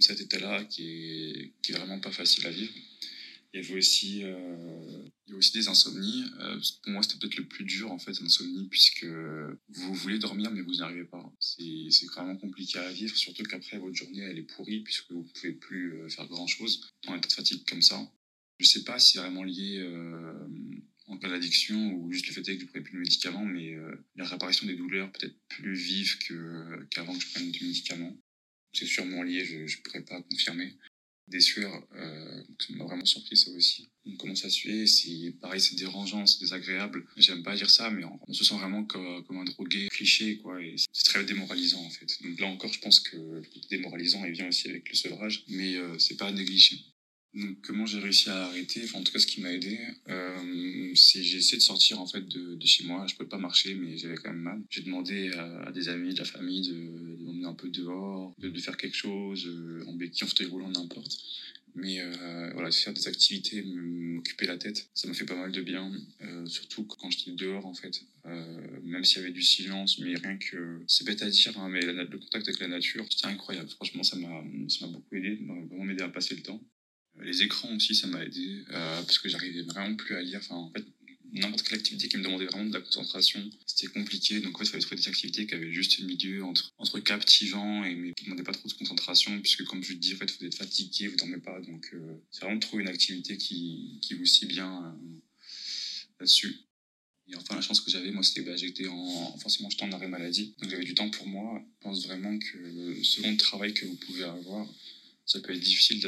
cet 0.00 0.20
état-là 0.22 0.64
qui 0.64 0.88
est, 0.88 1.50
qui 1.62 1.72
est 1.72 1.74
vraiment 1.74 2.00
pas 2.00 2.10
facile 2.10 2.46
à 2.46 2.50
vivre. 2.50 2.72
Il 3.52 3.60
y 3.60 3.64
avait 3.64 3.78
aussi, 3.78 4.22
euh, 4.22 5.08
il 5.26 5.32
y 5.32 5.34
a 5.34 5.36
aussi 5.36 5.52
des 5.52 5.66
insomnies. 5.66 6.24
Euh, 6.38 6.60
pour 6.82 6.92
moi, 6.92 7.02
c'était 7.02 7.18
peut-être 7.18 7.36
le 7.36 7.48
plus 7.48 7.64
dur, 7.64 7.90
en 7.90 7.98
fait, 7.98 8.12
l'insomnie, 8.20 8.68
puisque 8.68 9.04
vous 9.04 9.94
voulez 9.94 10.18
dormir, 10.18 10.52
mais 10.52 10.60
vous 10.60 10.74
n'y 10.74 10.82
arrivez 10.82 11.04
pas. 11.04 11.32
C'est, 11.40 12.06
vraiment 12.06 12.36
compliqué 12.36 12.78
à 12.78 12.92
vivre, 12.92 13.16
surtout 13.16 13.42
qu'après, 13.42 13.78
votre 13.78 13.96
journée, 13.96 14.22
elle 14.22 14.38
est 14.38 14.54
pourrie, 14.54 14.82
puisque 14.82 15.10
vous 15.10 15.24
pouvez 15.24 15.52
plus 15.52 15.94
euh, 15.94 16.08
faire 16.08 16.26
grand-chose 16.28 16.88
en 17.08 17.16
état 17.16 17.26
de 17.26 17.32
fatigue 17.32 17.68
comme 17.68 17.82
ça. 17.82 18.00
Je 18.60 18.66
sais 18.66 18.84
pas 18.84 18.98
si 18.98 19.14
c'est 19.14 19.18
vraiment 19.18 19.42
lié 19.42 19.82
en 21.06 21.16
cas 21.16 21.30
d'addiction 21.30 21.94
ou 21.94 22.12
juste 22.12 22.26
le 22.26 22.34
fait 22.34 22.42
que 22.42 22.60
je 22.60 22.66
prenais 22.66 22.84
plus 22.84 22.92
de 22.92 22.98
médicaments, 22.98 23.46
mais 23.46 23.74
la 24.16 24.26
réapparition 24.26 24.66
des 24.66 24.76
douleurs 24.76 25.10
peut-être 25.12 25.34
plus 25.48 25.72
vive 25.72 26.18
qu'avant 26.90 27.16
que 27.16 27.24
je 27.24 27.30
prenne 27.30 27.50
du 27.50 27.64
médicament. 27.64 28.14
C'est 28.74 28.84
sûrement 28.84 29.22
lié, 29.22 29.46
je 29.46 29.60
ne 29.60 29.82
pourrais 29.82 30.04
pas 30.04 30.20
confirmer 30.20 30.74
des 31.30 31.40
sueurs, 31.40 31.82
euh, 31.96 32.42
ça 32.58 32.74
m'a 32.74 32.84
vraiment 32.84 33.04
surpris 33.04 33.36
ça 33.36 33.50
aussi. 33.52 33.88
On 34.06 34.16
commence 34.16 34.44
à 34.44 34.50
suer, 34.50 34.86
c'est 34.86 35.34
pareil, 35.40 35.60
c'est 35.60 35.76
dérangeant, 35.76 36.26
c'est 36.26 36.40
désagréable. 36.40 37.06
J'aime 37.16 37.42
pas 37.42 37.54
dire 37.54 37.70
ça, 37.70 37.90
mais 37.90 38.04
on, 38.04 38.32
se 38.32 38.44
sent 38.44 38.54
vraiment 38.54 38.84
comme, 38.84 39.24
un 39.30 39.44
drogué 39.44 39.88
cliché, 39.88 40.38
quoi, 40.38 40.62
et 40.62 40.74
c'est 40.92 41.04
très 41.04 41.24
démoralisant 41.24 41.80
en 41.80 41.90
fait. 41.90 42.06
Donc 42.22 42.38
là 42.40 42.46
encore, 42.46 42.72
je 42.72 42.80
pense 42.80 43.00
que 43.00 43.16
le 43.16 43.42
démoralisant, 43.70 44.24
il 44.24 44.32
vient 44.32 44.48
aussi 44.48 44.68
avec 44.68 44.88
le 44.88 44.94
sevrage, 44.96 45.44
mais 45.48 45.76
euh, 45.76 45.98
c'est 45.98 46.16
pas 46.16 46.26
à 46.26 46.32
négliger. 46.32 46.78
Comment 47.62 47.86
j'ai 47.86 48.00
réussi 48.00 48.28
à 48.28 48.46
arrêter, 48.46 48.82
en 48.92 49.04
tout 49.04 49.12
cas 49.12 49.20
ce 49.20 49.26
qui 49.26 49.40
m'a 49.40 49.52
aidé, 49.52 49.78
euh, 50.08 50.92
c'est 50.96 51.22
j'ai 51.22 51.38
essayé 51.38 51.58
de 51.58 51.62
sortir 51.62 52.00
en 52.00 52.06
fait 52.06 52.26
de, 52.26 52.56
de 52.56 52.66
chez 52.66 52.82
moi. 52.84 53.06
Je 53.08 53.14
pouvais 53.14 53.28
pas 53.28 53.38
marcher, 53.38 53.74
mais 53.76 53.96
j'avais 53.96 54.16
quand 54.16 54.30
même 54.30 54.42
mal. 54.42 54.60
J'ai 54.68 54.82
demandé 54.82 55.30
à, 55.30 55.70
des 55.70 55.88
amis, 55.88 56.12
de 56.12 56.18
la 56.18 56.24
famille, 56.24 56.68
de, 56.68 57.22
m'emmener 57.22 57.46
un 57.46 57.54
peu 57.54 57.68
dehors, 57.68 58.34
de, 58.38 58.58
faire 58.58 58.76
quelque 58.76 58.96
chose, 58.96 59.46
euh, 59.46 59.84
en 59.86 59.92
béquille, 59.94 60.24
en 60.24 60.26
fauteuil 60.26 60.48
roulant, 60.48 60.70
n'importe. 60.70 61.18
Mais 61.76 62.00
euh, 62.00 62.50
voilà, 62.54 62.72
faire 62.72 62.92
des 62.92 63.06
activités, 63.06 63.62
m'occuper 63.62 64.46
la 64.46 64.58
tête, 64.58 64.90
ça 64.92 65.06
m'a 65.06 65.14
fait 65.14 65.24
pas 65.24 65.36
mal 65.36 65.52
de 65.52 65.62
bien. 65.62 65.92
Euh, 66.22 66.44
surtout 66.46 66.82
quand 66.82 67.10
j'étais 67.12 67.30
dehors, 67.30 67.64
en 67.64 67.74
fait. 67.74 68.02
Même 68.82 69.04
s'il 69.04 69.18
y 69.18 69.24
avait 69.24 69.32
du 69.32 69.42
silence, 69.42 70.00
mais 70.00 70.16
rien 70.16 70.36
que... 70.36 70.82
C'est 70.88 71.06
bête 71.06 71.22
à 71.22 71.30
dire, 71.30 71.56
hein, 71.58 71.68
mais 71.68 71.80
le 71.80 72.18
contact 72.18 72.48
avec 72.48 72.60
la 72.60 72.68
nature, 72.68 73.06
c'était 73.08 73.28
incroyable. 73.28 73.70
Franchement, 73.70 74.02
ça 74.02 74.16
m'a 74.16 74.42
beaucoup 74.88 75.14
aidé, 75.14 75.38
m'a 75.42 75.54
vraiment 75.54 75.90
aidé 75.92 76.02
à 76.02 76.08
passer 76.08 76.34
le 76.34 76.42
temps. 76.42 76.60
Les 77.22 77.42
écrans 77.42 77.74
aussi, 77.74 77.94
ça 77.94 78.06
m'a 78.06 78.24
aidé, 78.24 78.64
euh, 78.70 79.02
parce 79.02 79.18
que 79.18 79.28
j'arrivais 79.28 79.62
vraiment 79.62 79.94
plus 79.96 80.16
à 80.16 80.22
lire. 80.22 80.40
Enfin, 80.42 80.56
en 80.56 80.70
fait, 80.70 80.84
n'importe 81.32 81.62
quelle 81.62 81.78
activité 81.78 82.08
qui 82.08 82.16
me 82.16 82.24
demandait 82.24 82.46
vraiment 82.46 82.66
de 82.66 82.74
la 82.74 82.80
concentration, 82.80 83.48
c'était 83.66 83.92
compliqué. 83.92 84.40
Donc, 84.40 84.56
en 84.56 84.58
fait, 84.58 84.64
il 84.64 84.70
fallait 84.70 84.82
trouver 84.82 85.00
des 85.00 85.08
activités 85.08 85.46
qui 85.46 85.54
avaient 85.54 85.72
juste 85.72 85.98
le 85.98 86.06
milieu 86.06 86.44
entre, 86.44 86.72
entre 86.78 86.98
captivant 87.00 87.84
et 87.84 87.94
mais 87.94 88.12
qui 88.12 88.24
ne 88.24 88.26
demandaient 88.26 88.44
pas 88.44 88.52
trop 88.52 88.68
de 88.68 88.74
concentration, 88.74 89.40
puisque, 89.40 89.64
comme 89.64 89.82
je 89.82 89.92
te 89.92 89.98
dis, 89.98 90.14
en 90.14 90.16
fait, 90.16 90.32
vous 90.38 90.46
êtes 90.46 90.54
fatigué, 90.54 91.08
vous 91.08 91.16
dormez 91.16 91.38
pas. 91.38 91.60
Donc, 91.60 91.90
euh, 91.94 92.16
c'est 92.30 92.40
vraiment 92.40 92.56
de 92.56 92.60
trouver 92.60 92.82
une 92.82 92.88
activité 92.88 93.36
qui, 93.36 93.98
qui 94.02 94.14
vous 94.14 94.26
scie 94.26 94.46
bien 94.46 94.84
euh, 94.84 95.14
là-dessus. 96.20 96.56
Et 97.28 97.36
enfin, 97.36 97.54
la 97.54 97.60
chance 97.60 97.80
que 97.80 97.90
j'avais, 97.90 98.10
moi, 98.10 98.24
c'était 98.24 98.42
que 98.42 98.50
bah, 98.50 98.56
j'étais 98.56 98.88
en, 98.88 99.38
forcément, 99.38 99.70
j'étais 99.70 99.84
en 99.84 99.92
arrêt 99.92 100.08
maladie. 100.08 100.54
Donc, 100.60 100.70
j'avais 100.70 100.84
du 100.84 100.94
temps 100.94 101.10
pour 101.10 101.28
moi. 101.28 101.62
Je 101.78 101.84
pense 101.84 102.06
vraiment 102.06 102.36
que 102.38 103.02
selon 103.04 103.30
le 103.30 103.36
travail 103.36 103.72
que 103.72 103.86
vous 103.86 103.94
pouvez 103.96 104.24
avoir, 104.24 104.66
ça 105.30 105.38
peut 105.38 105.52
être 105.52 105.60
difficile 105.60 106.00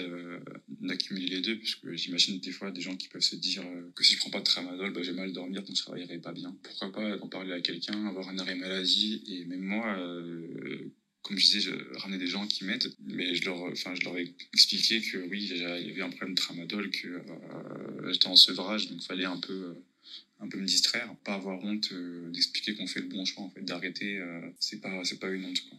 d'accumuler 0.81 1.29
les 1.29 1.41
deux, 1.43 1.57
puisque 1.57 1.93
j'imagine 1.95 2.41
des 2.41 2.51
fois 2.51 2.73
des 2.73 2.81
gens 2.81 2.97
qui 2.97 3.09
peuvent 3.09 3.23
se 3.23 3.37
dire 3.37 3.63
que 3.95 4.03
si 4.03 4.15
je 4.15 4.19
prends 4.19 4.31
pas 4.31 4.41
de 4.41 4.45
tramadol, 4.45 4.93
bah, 4.93 5.01
j'ai 5.05 5.13
mal 5.13 5.33
dormir, 5.33 5.63
donc 5.63 5.77
je 5.77 5.83
travaillerai 5.83 6.19
pas 6.19 6.33
bien. 6.33 6.57
Pourquoi 6.65 6.91
pas 6.91 7.19
en 7.21 7.29
parler 7.29 7.53
à 7.53 7.61
quelqu'un, 7.61 8.07
avoir 8.07 8.29
un 8.29 8.39
arrêt 8.39 8.57
maladie, 8.57 9.23
et 9.29 9.45
même 9.45 9.61
moi, 9.61 9.97
euh, 9.97 10.91
comme 11.23 11.39
je 11.39 11.45
disais, 11.45 11.61
je 11.61 11.71
ramenais 12.01 12.19
des 12.19 12.27
gens 12.27 12.49
qui 12.49 12.65
m'aident, 12.65 12.93
mais 13.05 13.37
je 13.37 13.45
leur, 13.45 13.59
enfin, 13.63 13.95
je 13.95 14.03
leur 14.03 14.19
ai 14.19 14.35
expliqué 14.53 15.01
que 15.01 15.19
oui, 15.29 15.49
il 15.53 15.57
y 15.57 15.65
avait 15.65 16.03
un 16.03 16.11
problème 16.11 16.35
de 16.35 16.41
tramadol, 16.41 16.91
que 16.91 17.07
euh, 17.07 18.13
j'étais 18.13 18.27
en 18.27 18.35
sevrage, 18.35 18.89
donc 18.89 19.03
il 19.03 19.07
fallait 19.07 19.25
un 19.25 19.39
peu, 19.39 19.53
euh, 19.53 19.75
un 20.41 20.49
peu 20.49 20.59
me 20.59 20.67
distraire, 20.67 21.15
pas 21.23 21.35
avoir 21.35 21.63
honte 21.63 21.93
euh, 21.93 22.29
d'expliquer 22.33 22.75
qu'on 22.75 22.89
fait 22.89 23.01
le 23.01 23.07
bon 23.07 23.25
choix, 23.25 23.45
en 23.45 23.51
fait, 23.51 23.63
d'arrêter, 23.63 24.19
euh, 24.19 24.41
c'est 24.59 24.81
pas, 24.81 25.01
pas 25.21 25.31
une 25.31 25.45
honte, 25.45 25.61
quoi. 25.69 25.79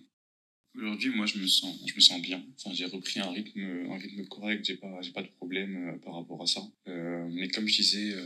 Aujourd'hui, 0.75 1.11
moi, 1.11 1.27
je 1.27 1.37
me 1.37 1.45
sens, 1.47 1.79
je 1.85 1.93
me 1.93 1.99
sens 1.99 2.19
bien. 2.21 2.43
Enfin, 2.57 2.73
j'ai 2.73 2.85
repris 2.85 3.19
un 3.19 3.29
rythme, 3.29 3.61
un 3.91 3.97
rythme 3.97 4.25
correct. 4.25 4.65
J'ai 4.65 4.75
pas, 4.75 5.01
j'ai 5.01 5.11
pas 5.11 5.21
de 5.21 5.27
problème 5.27 5.89
euh, 5.89 5.97
par 5.99 6.15
rapport 6.15 6.41
à 6.41 6.47
ça. 6.47 6.61
Euh, 6.87 7.29
mais 7.31 7.47
comme 7.47 7.67
je 7.67 7.75
disais 7.75 8.13
euh, 8.13 8.25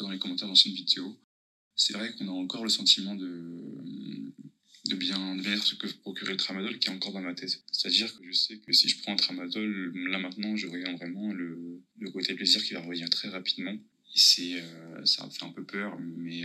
dans 0.00 0.10
les 0.10 0.18
commentaires 0.18 0.48
d'anciennes 0.48 0.74
vidéos, 0.74 1.14
c'est 1.76 1.92
vrai 1.92 2.10
qu'on 2.14 2.28
a 2.28 2.32
encore 2.32 2.64
le 2.64 2.70
sentiment 2.70 3.14
de, 3.14 3.84
de 4.88 4.94
bien, 4.96 5.36
de 5.36 5.42
bien 5.42 5.52
être 5.52 5.64
ce 5.64 5.74
que 5.74 5.86
procurait 5.86 6.32
le 6.32 6.38
tramadol 6.38 6.78
qui 6.78 6.88
est 6.88 6.92
encore 6.92 7.12
dans 7.12 7.20
ma 7.20 7.34
tête. 7.34 7.62
C'est-à-dire 7.70 8.16
que 8.16 8.24
je 8.26 8.32
sais 8.32 8.56
que 8.58 8.72
si 8.72 8.88
je 8.88 8.98
prends 9.02 9.12
un 9.12 9.16
tramadol, 9.16 9.92
là 10.08 10.18
maintenant, 10.18 10.56
je 10.56 10.68
regarde 10.68 10.96
vraiment 10.96 11.30
le, 11.32 11.82
le 11.98 12.10
côté 12.10 12.34
plaisir 12.34 12.64
qui 12.64 12.72
va 12.72 12.80
revenir 12.80 13.10
très 13.10 13.28
rapidement. 13.28 13.72
Et 13.72 14.18
c'est, 14.18 14.62
euh, 14.62 15.04
ça 15.04 15.26
me 15.26 15.30
fait 15.30 15.44
un 15.44 15.50
peu 15.50 15.64
peur, 15.64 15.98
mais 15.98 16.44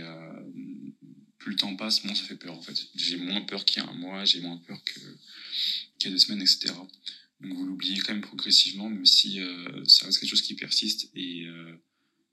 plus 1.38 1.52
le 1.52 1.56
temps 1.56 1.74
passe, 1.76 2.04
moins 2.04 2.14
ça 2.14 2.24
fait 2.24 2.36
peur 2.36 2.54
en 2.54 2.62
fait. 2.62 2.76
J'ai 2.94 3.16
moins 3.16 3.40
peur 3.42 3.64
qu'il 3.64 3.82
y 3.82 3.86
a 3.86 3.88
un 3.88 3.94
mois, 3.94 4.24
j'ai 4.24 4.40
moins 4.40 4.58
peur 4.58 4.82
qu'il 4.84 5.02
y 6.04 6.06
a 6.06 6.10
deux 6.10 6.18
semaines, 6.18 6.42
etc. 6.42 6.74
Donc 7.40 7.54
vous 7.54 7.66
l'oubliez 7.66 7.98
quand 8.00 8.12
même 8.12 8.22
progressivement, 8.22 8.90
même 8.90 9.06
si 9.06 9.40
euh, 9.40 9.84
ça 9.84 10.06
reste 10.06 10.18
quelque 10.18 10.30
chose 10.30 10.42
qui 10.42 10.54
persiste. 10.54 11.10
Et 11.14 11.44
euh, 11.46 11.72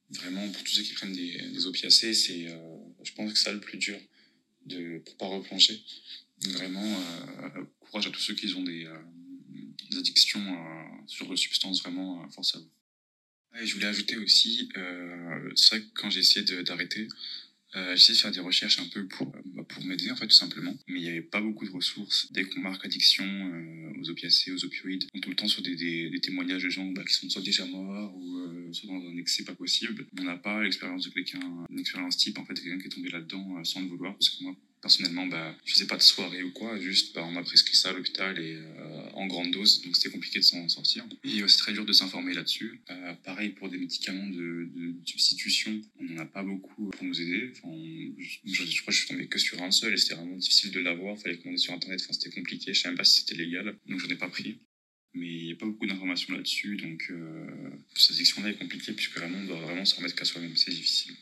vraiment, 0.09 0.47
pour 0.49 0.63
tous 0.63 0.73
ceux 0.73 0.81
qui 0.81 0.93
prennent 0.93 1.13
des, 1.13 1.67
opiacés, 1.67 2.13
c'est, 2.13 2.47
euh, 2.47 2.77
je 3.03 3.11
pense 3.13 3.31
que 3.31 3.37
ça 3.37 3.51
le 3.53 3.59
plus 3.59 3.77
dur 3.77 3.99
de, 4.65 4.99
pour 5.05 5.17
pas 5.17 5.27
replonger. 5.27 5.79
Vraiment, 6.41 6.83
euh, 6.83 7.63
courage 7.79 8.07
à 8.07 8.09
tous 8.09 8.19
ceux 8.19 8.33
qui 8.33 8.51
ont 8.55 8.63
des, 8.63 8.87
addictions 9.95 10.57
sur 11.07 11.29
de 11.29 11.35
substances, 11.35 11.81
vraiment, 11.81 12.27
force 12.29 12.55
à 12.55 12.59
vous. 12.59 12.69
Et 13.61 13.65
je 13.65 13.73
voulais 13.75 13.85
ajouter 13.85 14.17
aussi, 14.17 14.67
c'est 15.55 15.69
vrai 15.69 15.81
que 15.81 15.91
quand 15.93 16.09
j'ai 16.09 16.19
essayé 16.19 16.43
d'arrêter, 16.63 17.07
euh, 17.75 17.95
de 17.95 18.13
faire 18.13 18.31
des 18.31 18.39
recherches 18.39 18.79
un 18.79 18.87
peu 18.87 19.07
pour, 19.07 19.27
bah, 19.27 19.63
pour 19.67 19.83
m'aider, 19.83 20.09
en 20.11 20.15
fait, 20.15 20.27
tout 20.27 20.35
simplement. 20.35 20.75
Mais 20.87 20.99
il 20.99 21.03
n'y 21.03 21.09
avait 21.09 21.21
pas 21.21 21.41
beaucoup 21.41 21.65
de 21.65 21.71
ressources. 21.71 22.31
Dès 22.31 22.43
qu'on 22.43 22.61
marque 22.61 22.85
addiction 22.85 23.25
euh, 23.25 23.99
aux 24.01 24.09
opiacés, 24.09 24.51
aux 24.51 24.63
opioïdes, 24.63 25.05
on 25.13 25.19
tout 25.19 25.29
le 25.29 25.35
temps 25.35 25.47
sur 25.47 25.61
des, 25.61 25.75
des, 25.75 26.09
des 26.09 26.19
témoignages 26.19 26.63
de 26.63 26.69
gens 26.69 26.85
bah, 26.91 27.03
qui 27.03 27.13
sont 27.13 27.29
soit 27.29 27.41
déjà 27.41 27.65
morts 27.65 28.15
ou 28.15 28.37
euh, 28.37 28.73
soit 28.73 28.87
dans 28.87 29.05
un 29.05 29.17
excès 29.17 29.43
pas 29.43 29.55
possible. 29.55 30.07
On 30.17 30.23
n'a 30.23 30.37
pas 30.37 30.63
l'expérience 30.63 31.05
de 31.05 31.09
quelqu'un, 31.09 31.41
une 31.69 31.79
expérience 31.79 32.17
type, 32.17 32.37
en 32.37 32.45
fait, 32.45 32.53
quelqu'un 32.53 32.79
qui 32.79 32.87
est 32.87 32.89
tombé 32.89 33.09
là-dedans 33.09 33.63
sans 33.63 33.81
le 33.81 33.87
vouloir. 33.87 34.13
Parce 34.13 34.29
que 34.29 34.43
moi, 34.43 34.55
personnellement, 34.85 35.25
bah, 35.25 35.57
je 35.65 35.73
faisais 35.73 35.87
pas 35.87 35.97
de 35.97 36.03
soirée 36.03 36.43
ou 36.43 36.51
quoi, 36.51 36.79
juste 36.79 37.15
bah, 37.15 37.23
on 37.25 37.31
m'a 37.31 37.41
prescrit 37.41 37.75
ça 37.75 37.89
à 37.89 37.93
l'hôpital 37.93 38.37
et 38.37 38.53
euh, 38.53 39.09
en 39.13 39.25
grande 39.25 39.49
dose, 39.49 39.81
donc 39.81 39.95
c'était 39.95 40.11
compliqué 40.11 40.37
de 40.37 40.43
s'en 40.43 40.69
sortir. 40.69 41.03
Et 41.23 41.41
euh, 41.41 41.47
c'est 41.47 41.57
très 41.57 41.73
dur 41.73 41.85
de 41.85 41.91
s'informer 41.91 42.35
là-dessus. 42.35 42.81
Euh, 42.91 43.13
pareil 43.23 43.49
pour 43.49 43.67
des 43.67 43.79
médicaments 43.79 44.27
de, 44.27 44.69
substitution, 45.03 45.81
on 45.99 46.03
n'en 46.03 46.21
a 46.21 46.25
pas 46.27 46.43
beaucoup 46.43 46.91
pour 46.91 47.03
nous 47.03 47.19
aider. 47.19 47.51
Enfin, 47.51 47.73
je, 48.15 48.81
crois 48.81 48.91
que 48.91 48.91
je 48.91 48.97
suis 48.99 49.07
tombé 49.07 49.25
que 49.25 49.39
sur 49.39 49.59
un 49.63 49.71
seul 49.71 49.91
et 49.91 49.97
c'était 49.97 50.13
vraiment 50.13 50.37
difficile 50.37 50.69
de 50.69 50.79
l'avoir, 50.81 51.17
fallait 51.17 51.37
commander 51.37 51.57
sur 51.57 51.73
internet, 51.73 51.99
enfin, 52.03 52.13
c'était 52.13 52.29
compliqué, 52.29 52.71
je 52.71 52.79
savais 52.79 52.91
même 52.91 52.97
pas 52.99 53.05
si 53.05 53.21
c'était 53.21 53.41
légal, 53.43 53.75
donc 53.87 53.99
j'en 53.99 54.09
ai 54.09 54.15
pas 54.15 54.29
pris 54.29 54.59
mais 55.17 55.27
il 55.27 55.45
n'y 55.45 55.53
a 55.53 55.55
pas 55.55 55.65
beaucoup 55.65 55.87
d'informations 55.87 56.35
là-dessus, 56.35 56.75
donc 56.75 57.09
cette 57.95 58.17
section-là 58.17 58.49
est 58.49 58.55
compliquée 58.55 58.91
puisque 58.91 59.17
vraiment 59.17 59.37
on 59.37 59.45
doit 59.45 59.61
vraiment 59.61 59.85
se 59.85 59.95
remettre 59.95 60.13
qu'à 60.13 60.25
soi-même, 60.25 60.57
c'est 60.57 60.71
difficile. 60.71 61.15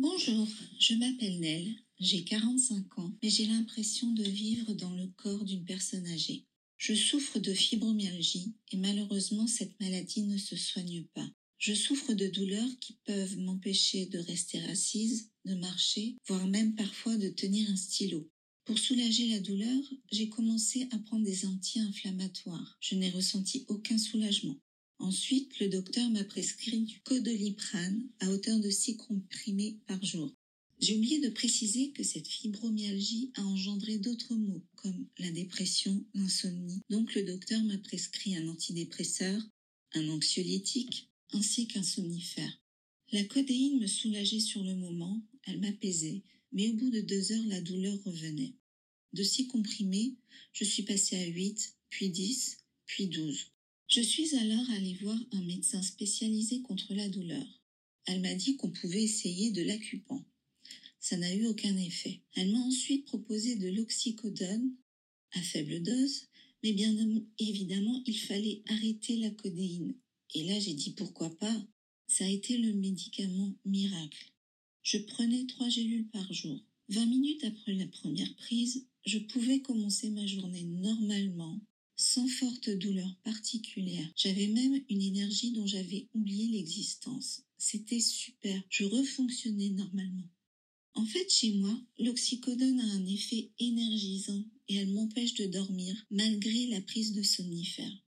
Bonjour, 0.00 0.46
je 0.78 0.94
m'appelle 0.94 1.40
Nell, 1.40 1.74
j'ai 1.98 2.22
45 2.22 3.00
ans, 3.00 3.12
mais 3.20 3.30
j'ai 3.30 3.46
l'impression 3.46 4.08
de 4.12 4.22
vivre 4.22 4.72
dans 4.74 4.94
le 4.94 5.08
corps 5.16 5.44
d'une 5.44 5.64
personne 5.64 6.06
âgée. 6.06 6.46
Je 6.76 6.94
souffre 6.94 7.40
de 7.40 7.52
fibromyalgie 7.52 8.54
et 8.70 8.76
malheureusement 8.76 9.48
cette 9.48 9.80
maladie 9.80 10.22
ne 10.22 10.38
se 10.38 10.54
soigne 10.54 11.02
pas. 11.14 11.28
Je 11.58 11.74
souffre 11.74 12.12
de 12.12 12.28
douleurs 12.28 12.78
qui 12.78 12.92
peuvent 13.06 13.38
m'empêcher 13.38 14.06
de 14.06 14.20
rester 14.20 14.62
assise, 14.66 15.32
de 15.44 15.56
marcher, 15.56 16.14
voire 16.28 16.46
même 16.46 16.76
parfois 16.76 17.16
de 17.16 17.30
tenir 17.30 17.68
un 17.68 17.76
stylo. 17.76 18.30
Pour 18.66 18.78
soulager 18.78 19.30
la 19.30 19.40
douleur, 19.40 19.82
j'ai 20.12 20.28
commencé 20.28 20.86
à 20.92 20.98
prendre 20.98 21.24
des 21.24 21.44
anti-inflammatoires. 21.44 22.78
Je 22.80 22.94
n'ai 22.94 23.10
ressenti 23.10 23.64
aucun 23.66 23.98
soulagement. 23.98 24.60
Ensuite, 24.98 25.58
le 25.60 25.68
docteur 25.68 26.10
m'a 26.10 26.24
prescrit 26.24 26.80
du 26.80 27.00
codoliprane 27.00 28.08
à 28.20 28.30
hauteur 28.30 28.58
de 28.58 28.70
6 28.70 28.96
comprimés 28.96 29.78
par 29.86 30.02
jour. 30.04 30.34
J'ai 30.80 30.96
oublié 30.96 31.20
de 31.20 31.28
préciser 31.28 31.90
que 31.90 32.04
cette 32.04 32.28
fibromyalgie 32.28 33.32
a 33.34 33.44
engendré 33.44 33.98
d'autres 33.98 34.34
maux 34.34 34.62
comme 34.76 35.06
la 35.18 35.30
dépression, 35.30 36.04
l'insomnie. 36.14 36.80
Donc 36.88 37.14
le 37.14 37.24
docteur 37.24 37.62
m'a 37.64 37.78
prescrit 37.78 38.36
un 38.36 38.48
antidépresseur, 38.48 39.40
un 39.94 40.08
anxiolytique 40.08 41.08
ainsi 41.32 41.66
qu'un 41.66 41.82
somnifère. 41.82 42.60
La 43.12 43.24
codéine 43.24 43.80
me 43.80 43.86
soulageait 43.86 44.40
sur 44.40 44.62
le 44.62 44.74
moment, 44.76 45.20
elle 45.46 45.60
m'apaisait, 45.60 46.22
mais 46.52 46.70
au 46.70 46.74
bout 46.74 46.90
de 46.90 47.00
deux 47.00 47.32
heures, 47.32 47.46
la 47.46 47.60
douleur 47.60 47.98
revenait. 48.04 48.54
De 49.14 49.22
six 49.22 49.46
comprimés, 49.46 50.14
je 50.52 50.64
suis 50.64 50.82
passée 50.82 51.16
à 51.16 51.26
huit, 51.26 51.74
puis 51.88 52.10
dix, 52.10 52.58
puis 52.86 53.06
douze. 53.06 53.46
Je 53.88 54.02
suis 54.02 54.36
alors 54.36 54.70
allée 54.72 54.98
voir 55.00 55.18
un 55.32 55.40
médecin 55.44 55.80
spécialisé 55.80 56.60
contre 56.60 56.92
la 56.92 57.08
douleur. 57.08 57.46
Elle 58.04 58.20
m'a 58.20 58.34
dit 58.34 58.56
qu'on 58.56 58.70
pouvait 58.70 59.02
essayer 59.02 59.50
de 59.50 59.62
l'accupant. 59.62 60.22
Ça 61.00 61.16
n'a 61.16 61.34
eu 61.34 61.46
aucun 61.46 61.74
effet. 61.78 62.20
Elle 62.36 62.52
m'a 62.52 62.58
ensuite 62.58 63.06
proposé 63.06 63.56
de 63.56 63.68
l'oxycodone 63.68 64.74
à 65.32 65.40
faible 65.40 65.82
dose, 65.82 66.26
mais 66.62 66.74
bien 66.74 66.94
évidemment, 67.38 68.02
il 68.04 68.18
fallait 68.18 68.62
arrêter 68.68 69.16
la 69.16 69.30
codéine. 69.30 69.94
Et 70.34 70.44
là, 70.44 70.60
j'ai 70.60 70.74
dit 70.74 70.90
pourquoi 70.90 71.34
pas. 71.38 71.66
Ça 72.08 72.26
a 72.26 72.28
été 72.28 72.58
le 72.58 72.74
médicament 72.74 73.54
miracle. 73.64 74.34
Je 74.82 74.98
prenais 74.98 75.46
trois 75.46 75.70
gélules 75.70 76.08
par 76.08 76.30
jour. 76.30 76.62
Vingt 76.90 77.06
minutes 77.06 77.44
après 77.44 77.72
la 77.72 77.86
première 77.86 78.34
prise, 78.36 78.86
je 79.06 79.18
pouvais 79.18 79.60
commencer 79.60 80.10
ma 80.10 80.26
journée 80.26 80.64
normalement, 80.64 81.58
sans 81.98 82.28
forte 82.28 82.70
douleur 82.70 83.12
particulière. 83.24 84.08
J'avais 84.16 84.46
même 84.46 84.80
une 84.88 85.02
énergie 85.02 85.50
dont 85.50 85.66
j'avais 85.66 86.08
oublié 86.14 86.46
l'existence. 86.46 87.42
C'était 87.58 88.00
super. 88.00 88.62
Je 88.70 88.84
refonctionnais 88.84 89.70
normalement. 89.70 90.28
En 90.94 91.04
fait, 91.04 91.28
chez 91.28 91.54
moi, 91.54 91.76
l'oxycodone 91.98 92.80
a 92.80 92.92
un 92.94 93.06
effet 93.06 93.50
énergisant 93.58 94.44
et 94.68 94.76
elle 94.76 94.92
m'empêche 94.92 95.34
de 95.34 95.46
dormir 95.46 96.06
malgré 96.10 96.68
la 96.68 96.80
prise 96.80 97.12
de 97.12 97.22
somnifères. 97.22 98.04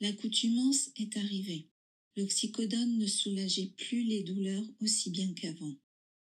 L'accoutumance 0.00 0.90
est 0.96 1.16
arrivée. 1.18 1.68
L'oxycodone 2.16 2.98
ne 2.98 3.06
soulageait 3.06 3.72
plus 3.76 4.04
les 4.04 4.22
douleurs 4.22 4.64
aussi 4.80 5.10
bien 5.10 5.32
qu'avant. 5.34 5.74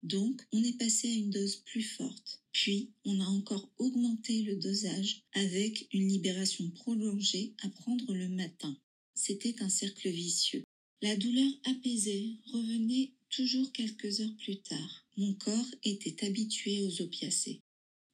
Donc, 0.06 0.40
on 0.52 0.62
est 0.62 0.78
passé 0.78 1.08
à 1.08 1.14
une 1.14 1.30
dose 1.30 1.56
plus 1.56 1.82
forte. 1.82 2.40
Puis, 2.52 2.90
on 3.04 3.18
a 3.18 3.24
encore 3.24 3.68
augmenté 3.78 4.42
le 4.42 4.54
dosage 4.54 5.22
avec 5.32 5.88
une 5.92 6.06
libération 6.06 6.70
prolongée 6.70 7.54
à 7.62 7.68
prendre 7.68 8.14
le 8.14 8.28
matin. 8.28 8.76
C'était 9.16 9.60
un 9.62 9.68
cercle 9.68 10.08
vicieux. 10.08 10.62
La 11.02 11.16
douleur 11.16 11.50
apaisée 11.64 12.36
revenait 12.52 13.14
toujours 13.30 13.72
quelques 13.72 14.20
heures 14.20 14.36
plus 14.44 14.60
tard. 14.60 15.04
Mon 15.16 15.34
corps 15.34 15.74
était 15.82 16.24
habitué 16.24 16.82
aux 16.82 17.02
opiacés. 17.02 17.58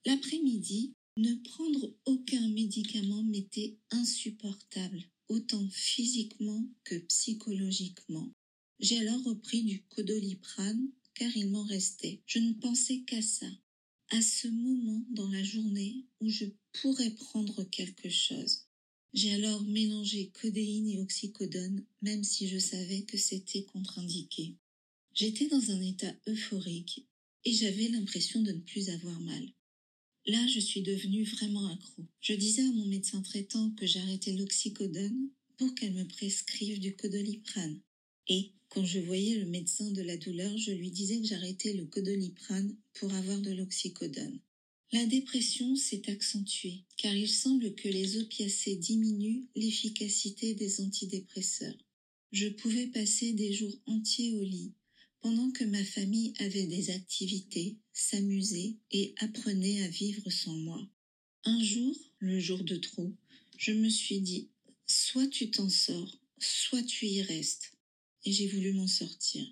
L'après-midi, 0.07 0.94
ne 1.18 1.35
prendre 1.44 1.94
aucun 2.07 2.48
médicament 2.48 3.22
m'était 3.22 3.76
insupportable, 3.90 5.05
autant 5.28 5.68
physiquement 5.70 6.66
que 6.85 6.94
psychologiquement. 7.00 8.33
J'ai 8.81 8.98
alors 9.00 9.22
repris 9.24 9.62
du 9.62 9.83
codoliprane 9.90 10.88
car 11.14 11.37
il 11.37 11.51
m'en 11.51 11.64
restait. 11.64 12.20
Je 12.27 12.38
ne 12.38 12.53
pensais 12.53 13.01
qu'à 13.01 13.22
ça, 13.22 13.51
à 14.11 14.20
ce 14.20 14.48
moment 14.48 15.05
dans 15.11 15.29
la 15.29 15.42
journée 15.42 16.05
où 16.20 16.29
je 16.29 16.44
pourrais 16.72 17.11
prendre 17.11 17.64
quelque 17.64 18.11
chose. 18.11 18.66
J'ai 19.14 19.33
alors 19.33 19.62
mélangé 19.64 20.31
codéine 20.40 20.88
et 20.88 20.98
oxycodone, 21.01 21.85
même 22.01 22.25
si 22.25 22.48
je 22.48 22.59
savais 22.59 23.03
que 23.03 23.18
c'était 23.18 23.64
contre-indiqué. 23.64 24.57
J'étais 25.14 25.48
dans 25.48 25.70
un 25.70 25.81
état 25.83 26.14
euphorique 26.27 27.07
et 27.44 27.53
j'avais 27.53 27.88
l'impression 27.88 28.40
de 28.40 28.53
ne 28.53 28.61
plus 28.61 28.88
avoir 28.88 29.20
mal. 29.20 29.53
Là, 30.27 30.46
je 30.46 30.61
suis 30.61 30.83
devenue 30.83 31.25
vraiment 31.25 31.66
accro. 31.68 32.07
Je 32.20 32.35
disais 32.35 32.62
à 32.62 32.72
mon 32.72 32.87
médecin 32.87 33.20
traitant 33.22 33.70
que 33.72 33.87
j'arrêtais 33.87 34.33
l'oxycodone 34.33 35.29
pour 35.59 35.75
qu'elle 35.75 35.94
me 35.94 36.07
prescrive 36.07 36.81
du 36.81 36.94
codoliprane. 36.94 37.81
Et 38.29 38.53
quand 38.73 38.85
je 38.87 39.01
voyais 39.01 39.37
le 39.37 39.45
médecin 39.45 39.91
de 39.91 40.01
la 40.01 40.17
douleur, 40.17 40.57
je 40.57 40.71
lui 40.71 40.91
disais 40.91 41.21
que 41.21 41.27
j'arrêtais 41.27 41.75
le 41.75 41.85
codoliprane 41.85 42.75
pour 42.95 43.13
avoir 43.13 43.39
de 43.43 43.51
l'oxycodone. 43.51 44.41
La 44.93 45.05
dépression 45.05 45.77
s'est 45.77 46.11
accentuée 46.11 46.85
car 46.97 47.15
il 47.15 47.29
semble 47.29 47.75
que 47.75 47.89
les 47.89 48.17
opiacés 48.17 48.77
diminuent 48.77 49.45
l'efficacité 49.57 50.55
des 50.55 50.81
antidépresseurs. 50.81 51.77
Je 52.33 52.49
pouvais 52.49 52.87
passer 52.87 53.35
des 53.35 53.53
jours 53.53 53.79
entiers 53.85 54.33
au 54.33 54.43
lit 54.43 54.73
pendant 55.21 55.51
que 55.51 55.65
ma 55.65 55.85
famille 55.85 56.33
avait 56.39 56.67
des 56.67 56.91
activités, 56.91 57.77
s'amusait 57.93 58.77
et 58.91 59.15
apprenait 59.19 59.83
à 59.83 59.89
vivre 59.89 60.31
sans 60.31 60.57
moi. 60.57 60.91
Un 61.45 61.63
jour, 61.63 61.95
le 62.21 62.41
jour 62.41 62.65
de 62.65 62.77
trop, 62.77 63.13
je 63.59 63.73
me 63.73 63.91
suis 63.91 64.21
dit 64.21 64.49
soit 64.87 65.29
tu 65.29 65.51
t'en 65.51 65.69
sors, 65.69 66.19
soit 66.39 66.83
tu 66.83 67.07
y 67.07 67.21
restes 67.21 67.72
et 68.25 68.33
j'ai 68.33 68.49
voulu 68.49 68.73
m'en 68.73 68.87
sortir. 68.87 69.45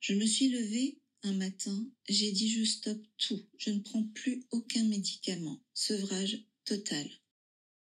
Je 0.00 0.14
me 0.14 0.26
suis 0.26 0.48
levée 0.48 0.98
un 1.22 1.32
matin, 1.32 1.90
j'ai 2.08 2.32
dit 2.32 2.50
je 2.50 2.64
stoppe 2.64 3.06
tout, 3.16 3.42
je 3.56 3.70
ne 3.70 3.80
prends 3.80 4.02
plus 4.02 4.44
aucun 4.50 4.84
médicament, 4.84 5.62
sevrage 5.72 6.44
total. 6.64 7.08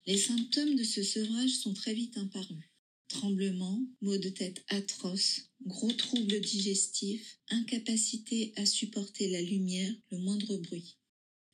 Les 0.05 0.17
symptômes 0.17 0.75
de 0.75 0.83
ce 0.83 1.03
sevrage 1.03 1.51
sont 1.51 1.73
très 1.73 1.93
vite 1.93 2.17
apparus. 2.17 2.63
Tremblement, 3.07 3.83
maux 4.01 4.17
de 4.17 4.29
tête 4.29 4.63
atroces, 4.69 5.41
gros 5.65 5.91
troubles 5.91 6.39
digestifs, 6.39 7.39
incapacité 7.49 8.53
à 8.55 8.65
supporter 8.65 9.29
la 9.29 9.41
lumière, 9.41 9.93
le 10.11 10.19
moindre 10.19 10.57
bruit. 10.57 10.97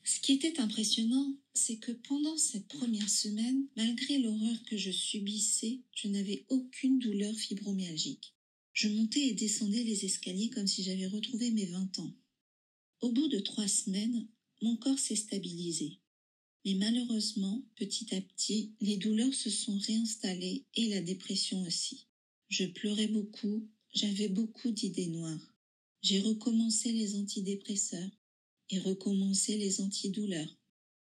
Ce 0.03 0.21
qui 0.21 0.33
était 0.33 0.59
impressionnant, 0.59 1.35
c'est 1.53 1.77
que 1.77 1.91
pendant 1.91 2.37
cette 2.37 2.67
première 2.67 3.09
semaine, 3.09 3.67
malgré 3.75 4.19
l'horreur 4.19 4.63
que 4.63 4.77
je 4.77 4.91
subissais, 4.91 5.81
je 5.95 6.07
n'avais 6.07 6.45
aucune 6.49 6.99
douleur 6.99 7.35
fibromyalgique. 7.35 8.36
Je 8.77 8.89
montais 8.89 9.29
et 9.29 9.33
descendais 9.33 9.83
les 9.83 10.05
escaliers 10.05 10.51
comme 10.51 10.67
si 10.67 10.83
j'avais 10.83 11.07
retrouvé 11.07 11.49
mes 11.49 11.65
vingt 11.65 11.97
ans. 11.97 12.13
Au 13.01 13.11
bout 13.11 13.27
de 13.27 13.39
trois 13.39 13.67
semaines, 13.67 14.27
mon 14.61 14.77
corps 14.77 14.99
s'est 14.99 15.15
stabilisé. 15.15 15.97
Mais 16.63 16.75
malheureusement, 16.75 17.65
petit 17.75 18.13
à 18.13 18.21
petit, 18.21 18.75
les 18.79 18.97
douleurs 18.97 19.33
se 19.33 19.49
sont 19.49 19.79
réinstallées 19.79 20.63
et 20.75 20.89
la 20.89 21.01
dépression 21.01 21.63
aussi. 21.63 22.05
Je 22.49 22.65
pleurais 22.65 23.07
beaucoup, 23.07 23.67
j'avais 23.95 24.29
beaucoup 24.29 24.69
d'idées 24.69 25.07
noires. 25.07 25.55
J'ai 26.03 26.19
recommencé 26.19 26.91
les 26.91 27.15
antidépresseurs 27.15 28.11
et 28.69 28.77
recommencé 28.77 29.57
les 29.57 29.81
antidouleurs. 29.81 30.55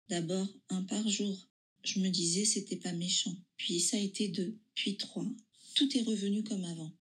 D'abord 0.09 0.47
un 0.69 0.85
par 0.85 1.09
jour. 1.09 1.51
Je 1.83 1.99
me 1.99 2.09
disais 2.09 2.45
c'était 2.45 2.77
pas 2.77 2.93
méchant. 2.93 3.37
Puis 3.57 3.81
ça 3.81 3.97
a 3.97 4.01
été 4.01 4.29
deux, 4.29 4.57
puis 4.77 4.97
trois. 4.97 5.29
Tout 5.75 5.99
est 5.99 6.03
revenu 6.03 6.45
comme 6.45 6.63
avant. 6.63 6.93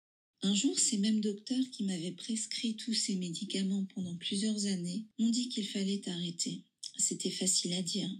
Un 0.44 0.54
jour, 0.54 0.76
ces 0.76 0.98
mêmes 0.98 1.20
docteurs 1.20 1.70
qui 1.70 1.84
m'avaient 1.84 2.10
prescrit 2.10 2.74
tous 2.74 2.94
ces 2.94 3.14
médicaments 3.14 3.86
pendant 3.94 4.16
plusieurs 4.16 4.66
années 4.66 5.04
m'ont 5.18 5.30
dit 5.30 5.48
qu'il 5.48 5.66
fallait 5.66 6.08
arrêter. 6.08 6.64
C'était 6.98 7.30
facile 7.30 7.74
à 7.74 7.82
dire. 7.82 8.10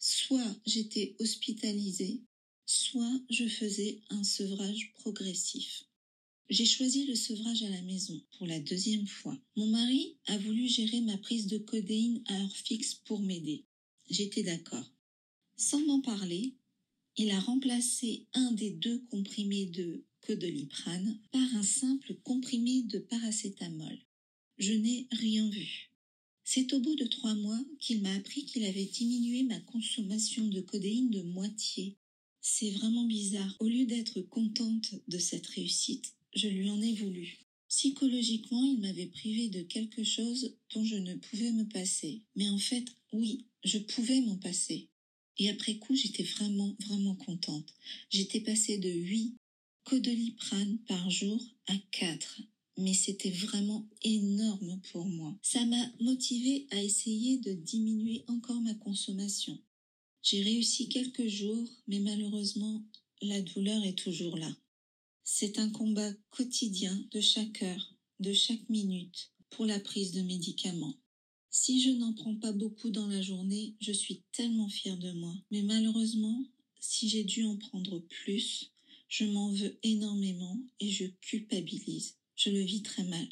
Soit 0.00 0.56
j'étais 0.66 1.14
hospitalisée, 1.20 2.20
soit 2.66 3.20
je 3.30 3.46
faisais 3.46 4.00
un 4.10 4.24
sevrage 4.24 4.92
progressif. 4.94 5.84
J'ai 6.50 6.66
choisi 6.66 7.06
le 7.06 7.14
sevrage 7.14 7.62
à 7.62 7.68
la 7.68 7.82
maison 7.82 8.20
pour 8.36 8.48
la 8.48 8.58
deuxième 8.58 9.06
fois. 9.06 9.38
Mon 9.56 9.68
mari 9.68 10.16
a 10.26 10.36
voulu 10.38 10.68
gérer 10.68 11.00
ma 11.00 11.16
prise 11.16 11.46
de 11.46 11.58
codéine 11.58 12.22
à 12.26 12.42
heure 12.42 12.56
fixe 12.56 12.94
pour 12.94 13.20
m'aider. 13.20 13.64
J'étais 14.10 14.42
d'accord. 14.42 14.90
Sans 15.56 15.80
m'en 15.86 16.00
parler, 16.00 16.54
il 17.16 17.30
a 17.30 17.38
remplacé 17.38 18.26
un 18.34 18.50
des 18.50 18.70
deux 18.70 18.98
comprimés 19.10 19.66
de 19.66 20.02
codoliprane 20.22 21.18
par 21.30 21.56
un 21.56 21.62
simple 21.62 22.14
comprimé 22.24 22.82
de 22.82 22.98
paracétamol. 22.98 23.98
Je 24.58 24.72
n'ai 24.72 25.06
rien 25.10 25.48
vu. 25.48 25.90
C'est 26.44 26.72
au 26.72 26.80
bout 26.80 26.96
de 26.96 27.06
trois 27.06 27.34
mois 27.34 27.60
qu'il 27.78 28.02
m'a 28.02 28.14
appris 28.14 28.44
qu'il 28.44 28.64
avait 28.64 28.84
diminué 28.84 29.42
ma 29.44 29.60
consommation 29.60 30.46
de 30.46 30.60
codéine 30.60 31.10
de 31.10 31.22
moitié. 31.22 31.96
C'est 32.40 32.70
vraiment 32.70 33.04
bizarre. 33.04 33.56
Au 33.60 33.68
lieu 33.68 33.86
d'être 33.86 34.20
contente 34.22 34.94
de 35.08 35.18
cette 35.18 35.46
réussite, 35.46 36.14
je 36.34 36.48
lui 36.48 36.70
en 36.70 36.80
ai 36.80 36.94
voulu. 36.94 37.38
Psychologiquement, 37.68 38.64
il 38.64 38.80
m'avait 38.80 39.06
privé 39.06 39.48
de 39.48 39.62
quelque 39.62 40.04
chose 40.04 40.54
dont 40.74 40.84
je 40.84 40.96
ne 40.96 41.14
pouvais 41.14 41.52
me 41.52 41.64
passer. 41.64 42.22
Mais 42.36 42.48
en 42.50 42.58
fait, 42.58 42.84
oui, 43.12 43.46
je 43.64 43.78
pouvais 43.78 44.20
m'en 44.20 44.36
passer. 44.36 44.88
Et 45.38 45.48
après 45.48 45.76
coup, 45.76 45.94
j'étais 45.94 46.22
vraiment, 46.22 46.76
vraiment 46.80 47.14
contente. 47.14 47.72
J'étais 48.10 48.40
passée 48.40 48.78
de 48.78 48.90
huit 48.90 49.34
codoliprane 49.84 50.78
par 50.86 51.10
jour 51.10 51.40
à 51.66 51.74
4. 51.90 52.42
mais 52.78 52.94
c'était 52.94 53.30
vraiment 53.30 53.86
énorme 54.02 54.80
pour 54.90 55.04
moi. 55.04 55.38
Ça 55.42 55.64
m'a 55.66 55.92
motivé 56.00 56.66
à 56.70 56.82
essayer 56.82 57.38
de 57.38 57.52
diminuer 57.52 58.24
encore 58.28 58.60
ma 58.60 58.74
consommation. 58.74 59.58
J'ai 60.22 60.42
réussi 60.42 60.88
quelques 60.88 61.26
jours, 61.26 61.68
mais 61.86 61.98
malheureusement, 61.98 62.82
la 63.20 63.40
douleur 63.42 63.84
est 63.84 63.98
toujours 63.98 64.36
là. 64.36 64.56
C'est 65.24 65.58
un 65.58 65.70
combat 65.70 66.12
quotidien 66.30 66.96
de 67.10 67.20
chaque 67.20 67.62
heure, 67.62 67.94
de 68.20 68.32
chaque 68.32 68.68
minute, 68.68 69.32
pour 69.50 69.66
la 69.66 69.78
prise 69.78 70.12
de 70.12 70.22
médicaments. 70.22 70.96
Si 71.50 71.82
je 71.82 71.90
n'en 71.90 72.14
prends 72.14 72.36
pas 72.36 72.52
beaucoup 72.52 72.90
dans 72.90 73.06
la 73.06 73.20
journée, 73.20 73.76
je 73.80 73.92
suis 73.92 74.22
tellement 74.32 74.68
fière 74.68 74.96
de 74.96 75.12
moi. 75.12 75.34
Mais 75.50 75.62
malheureusement, 75.62 76.42
si 76.80 77.08
j'ai 77.08 77.24
dû 77.24 77.44
en 77.44 77.56
prendre 77.56 77.98
plus, 77.98 78.71
je 79.12 79.26
m'en 79.26 79.52
veux 79.52 79.78
énormément 79.82 80.58
et 80.80 80.90
je 80.90 81.04
culpabilise. 81.20 82.16
Je 82.34 82.48
le 82.48 82.62
vis 82.62 82.80
très 82.80 83.04
mal. 83.04 83.28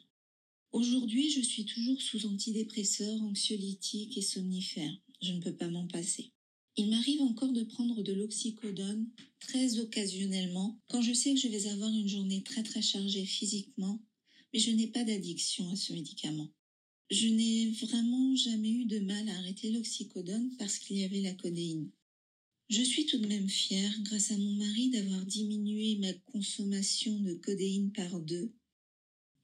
Aujourd'hui, 0.72 1.30
je 1.30 1.40
suis 1.40 1.64
toujours 1.64 2.02
sous 2.02 2.26
antidépresseurs, 2.26 3.22
anxiolytiques 3.22 4.18
et 4.18 4.22
somnifères. 4.22 4.94
Je 5.22 5.32
ne 5.32 5.40
peux 5.40 5.56
pas 5.56 5.70
m'en 5.70 5.86
passer. 5.86 6.32
Il 6.76 6.90
m'arrive 6.90 7.22
encore 7.22 7.52
de 7.52 7.62
prendre 7.62 8.02
de 8.02 8.12
l'oxycodone 8.12 9.08
très 9.40 9.78
occasionnellement 9.78 10.78
quand 10.88 11.00
je 11.00 11.14
sais 11.14 11.32
que 11.32 11.40
je 11.40 11.48
vais 11.48 11.66
avoir 11.68 11.90
une 11.90 12.08
journée 12.08 12.42
très 12.42 12.62
très 12.62 12.82
chargée 12.82 13.24
physiquement, 13.24 14.04
mais 14.52 14.60
je 14.60 14.72
n'ai 14.72 14.88
pas 14.88 15.04
d'addiction 15.04 15.66
à 15.70 15.76
ce 15.76 15.94
médicament. 15.94 16.50
Je 17.10 17.26
n'ai 17.26 17.70
vraiment 17.70 18.36
jamais 18.36 18.70
eu 18.70 18.84
de 18.84 18.98
mal 18.98 19.26
à 19.30 19.38
arrêter 19.38 19.70
l'oxycodone 19.70 20.54
parce 20.58 20.78
qu'il 20.78 20.98
y 20.98 21.04
avait 21.04 21.22
la 21.22 21.32
codéine. 21.32 21.90
Je 22.70 22.82
suis 22.82 23.04
tout 23.04 23.18
de 23.18 23.26
même 23.26 23.48
fière, 23.48 23.92
grâce 24.02 24.30
à 24.30 24.38
mon 24.38 24.52
mari, 24.52 24.90
d'avoir 24.90 25.26
diminué 25.26 25.96
ma 25.96 26.12
consommation 26.30 27.18
de 27.18 27.34
codéine 27.34 27.90
par 27.90 28.20
deux. 28.20 28.52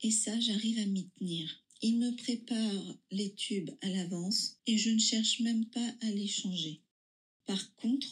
Et 0.02 0.12
ça, 0.12 0.38
j'arrive 0.38 0.78
à 0.78 0.86
m'y 0.86 1.08
tenir. 1.18 1.64
Il 1.82 1.98
me 1.98 2.14
prépare 2.14 2.96
les 3.10 3.34
tubes 3.34 3.72
à 3.80 3.88
l'avance 3.88 4.60
et 4.68 4.78
je 4.78 4.90
ne 4.90 5.00
cherche 5.00 5.40
même 5.40 5.66
pas 5.66 5.94
à 6.02 6.10
les 6.12 6.28
changer. 6.28 6.82
Par 7.46 7.74
contre, 7.74 8.06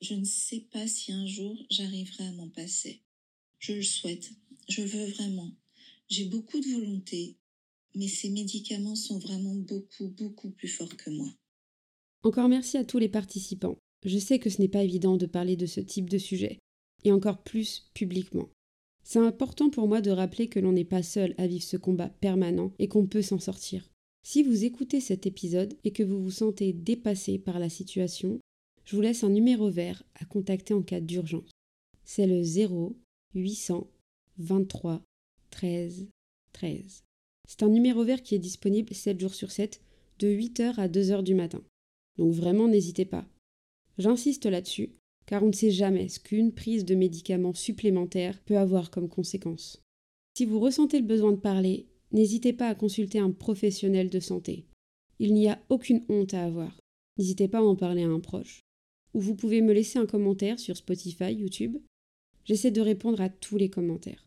je 0.00 0.14
ne 0.14 0.24
sais 0.24 0.60
pas 0.70 0.86
si 0.86 1.10
un 1.10 1.26
jour 1.26 1.66
j'arriverai 1.68 2.22
à 2.22 2.32
m'en 2.32 2.48
passer. 2.48 3.02
Je 3.58 3.72
le 3.72 3.82
souhaite, 3.82 4.30
je 4.68 4.82
veux 4.82 5.06
vraiment. 5.06 5.50
J'ai 6.08 6.26
beaucoup 6.26 6.60
de 6.60 6.68
volonté, 6.68 7.36
mais 7.96 8.06
ces 8.06 8.30
médicaments 8.30 8.96
sont 8.96 9.18
vraiment 9.18 9.56
beaucoup, 9.56 10.06
beaucoup 10.06 10.50
plus 10.50 10.68
forts 10.68 10.96
que 10.96 11.10
moi. 11.10 11.34
Encore 12.22 12.48
merci 12.48 12.76
à 12.76 12.84
tous 12.84 12.98
les 12.98 13.08
participants. 13.08 13.76
Je 14.04 14.18
sais 14.18 14.38
que 14.38 14.50
ce 14.50 14.60
n'est 14.60 14.68
pas 14.68 14.82
évident 14.82 15.16
de 15.16 15.26
parler 15.26 15.56
de 15.56 15.66
ce 15.66 15.80
type 15.80 16.10
de 16.10 16.18
sujet, 16.18 16.58
et 17.04 17.12
encore 17.12 17.42
plus 17.42 17.90
publiquement. 17.94 18.48
C'est 19.04 19.18
important 19.18 19.70
pour 19.70 19.88
moi 19.88 20.00
de 20.00 20.10
rappeler 20.10 20.48
que 20.48 20.60
l'on 20.60 20.72
n'est 20.72 20.84
pas 20.84 21.02
seul 21.02 21.34
à 21.38 21.46
vivre 21.46 21.64
ce 21.64 21.76
combat 21.76 22.08
permanent 22.08 22.72
et 22.78 22.88
qu'on 22.88 23.06
peut 23.06 23.22
s'en 23.22 23.38
sortir. 23.38 23.88
Si 24.24 24.42
vous 24.42 24.64
écoutez 24.64 25.00
cet 25.00 25.26
épisode 25.26 25.74
et 25.82 25.90
que 25.90 26.04
vous 26.04 26.22
vous 26.22 26.30
sentez 26.30 26.72
dépassé 26.72 27.38
par 27.38 27.58
la 27.58 27.68
situation, 27.68 28.38
je 28.84 28.94
vous 28.94 29.02
laisse 29.02 29.24
un 29.24 29.30
numéro 29.30 29.70
vert 29.70 30.04
à 30.14 30.24
contacter 30.24 30.74
en 30.74 30.82
cas 30.82 31.00
d'urgence. 31.00 31.50
C'est 32.04 32.26
le 32.26 32.42
0 32.42 32.96
800 33.34 33.88
23 34.38 35.02
13 35.50 36.08
13. 36.52 37.02
C'est 37.48 37.62
un 37.64 37.68
numéro 37.68 38.04
vert 38.04 38.22
qui 38.22 38.34
est 38.34 38.40
disponible 38.40 38.94
7 38.94 39.18
jours 39.18 39.34
sur 39.34 39.50
7, 39.50 39.80
de 40.20 40.28
8h 40.28 40.74
à 40.78 40.88
2h 40.88 41.22
du 41.24 41.34
matin. 41.34 41.62
Donc 42.18 42.32
vraiment 42.32 42.68
n'hésitez 42.68 43.04
pas. 43.04 43.26
J'insiste 43.98 44.46
là-dessus, 44.46 44.90
car 45.26 45.42
on 45.42 45.48
ne 45.48 45.52
sait 45.52 45.70
jamais 45.70 46.08
ce 46.08 46.20
qu'une 46.20 46.52
prise 46.52 46.84
de 46.84 46.94
médicaments 46.94 47.54
supplémentaires 47.54 48.40
peut 48.44 48.58
avoir 48.58 48.90
comme 48.90 49.08
conséquence. 49.08 49.82
Si 50.36 50.44
vous 50.44 50.60
ressentez 50.60 50.98
le 50.98 51.06
besoin 51.06 51.32
de 51.32 51.36
parler, 51.36 51.86
n'hésitez 52.10 52.52
pas 52.52 52.68
à 52.68 52.74
consulter 52.74 53.18
un 53.18 53.30
professionnel 53.30 54.10
de 54.10 54.20
santé. 54.20 54.66
Il 55.18 55.34
n'y 55.34 55.48
a 55.48 55.60
aucune 55.68 56.04
honte 56.08 56.34
à 56.34 56.44
avoir. 56.44 56.78
N'hésitez 57.18 57.48
pas 57.48 57.58
à 57.58 57.62
en 57.62 57.76
parler 57.76 58.02
à 58.02 58.08
un 58.08 58.20
proche. 58.20 58.60
Ou 59.14 59.20
vous 59.20 59.34
pouvez 59.34 59.60
me 59.60 59.72
laisser 59.72 59.98
un 59.98 60.06
commentaire 60.06 60.58
sur 60.58 60.76
Spotify, 60.76 61.34
YouTube. 61.34 61.76
J'essaie 62.44 62.70
de 62.70 62.80
répondre 62.80 63.20
à 63.20 63.28
tous 63.28 63.56
les 63.56 63.68
commentaires. 63.68 64.26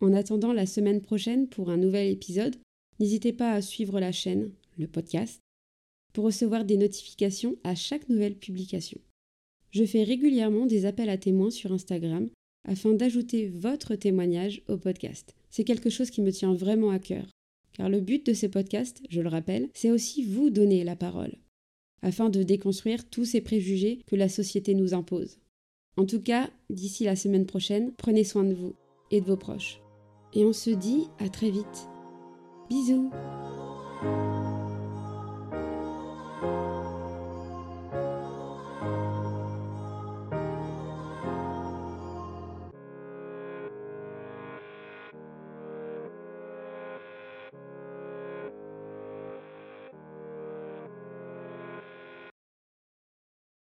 En 0.00 0.12
attendant 0.12 0.52
la 0.52 0.66
semaine 0.66 1.00
prochaine 1.00 1.48
pour 1.48 1.70
un 1.70 1.76
nouvel 1.76 2.10
épisode, 2.10 2.56
n'hésitez 3.00 3.32
pas 3.32 3.52
à 3.52 3.62
suivre 3.62 4.00
la 4.00 4.12
chaîne, 4.12 4.52
le 4.78 4.86
podcast, 4.86 5.40
pour 6.14 6.24
recevoir 6.24 6.64
des 6.64 6.78
notifications 6.78 7.56
à 7.62 7.74
chaque 7.74 8.08
nouvelle 8.08 8.36
publication. 8.36 8.98
Je 9.70 9.84
fais 9.84 10.02
régulièrement 10.02 10.64
des 10.64 10.86
appels 10.86 11.10
à 11.10 11.18
témoins 11.18 11.50
sur 11.50 11.72
Instagram 11.72 12.30
afin 12.66 12.94
d'ajouter 12.94 13.48
votre 13.48 13.94
témoignage 13.94 14.62
au 14.68 14.78
podcast. 14.78 15.34
C'est 15.50 15.64
quelque 15.64 15.90
chose 15.90 16.10
qui 16.10 16.22
me 16.22 16.32
tient 16.32 16.54
vraiment 16.54 16.88
à 16.88 16.98
cœur, 16.98 17.26
car 17.74 17.90
le 17.90 18.00
but 18.00 18.24
de 18.24 18.32
ces 18.32 18.48
podcasts, 18.48 19.02
je 19.10 19.20
le 19.20 19.28
rappelle, 19.28 19.68
c'est 19.74 19.90
aussi 19.90 20.24
vous 20.24 20.48
donner 20.48 20.82
la 20.84 20.96
parole, 20.96 21.34
afin 22.00 22.30
de 22.30 22.42
déconstruire 22.42 23.06
tous 23.10 23.26
ces 23.26 23.42
préjugés 23.42 23.98
que 24.06 24.16
la 24.16 24.30
société 24.30 24.74
nous 24.74 24.94
impose. 24.94 25.36
En 25.98 26.06
tout 26.06 26.22
cas, 26.22 26.48
d'ici 26.70 27.04
la 27.04 27.16
semaine 27.16 27.44
prochaine, 27.44 27.92
prenez 27.98 28.24
soin 28.24 28.44
de 28.44 28.54
vous 28.54 28.74
et 29.10 29.20
de 29.20 29.26
vos 29.26 29.36
proches 29.36 29.80
et 30.34 30.44
on 30.44 30.52
se 30.52 30.70
dit 30.70 31.08
à 31.18 31.28
très 31.28 31.50
vite. 31.50 31.88
Bisous 32.68 33.10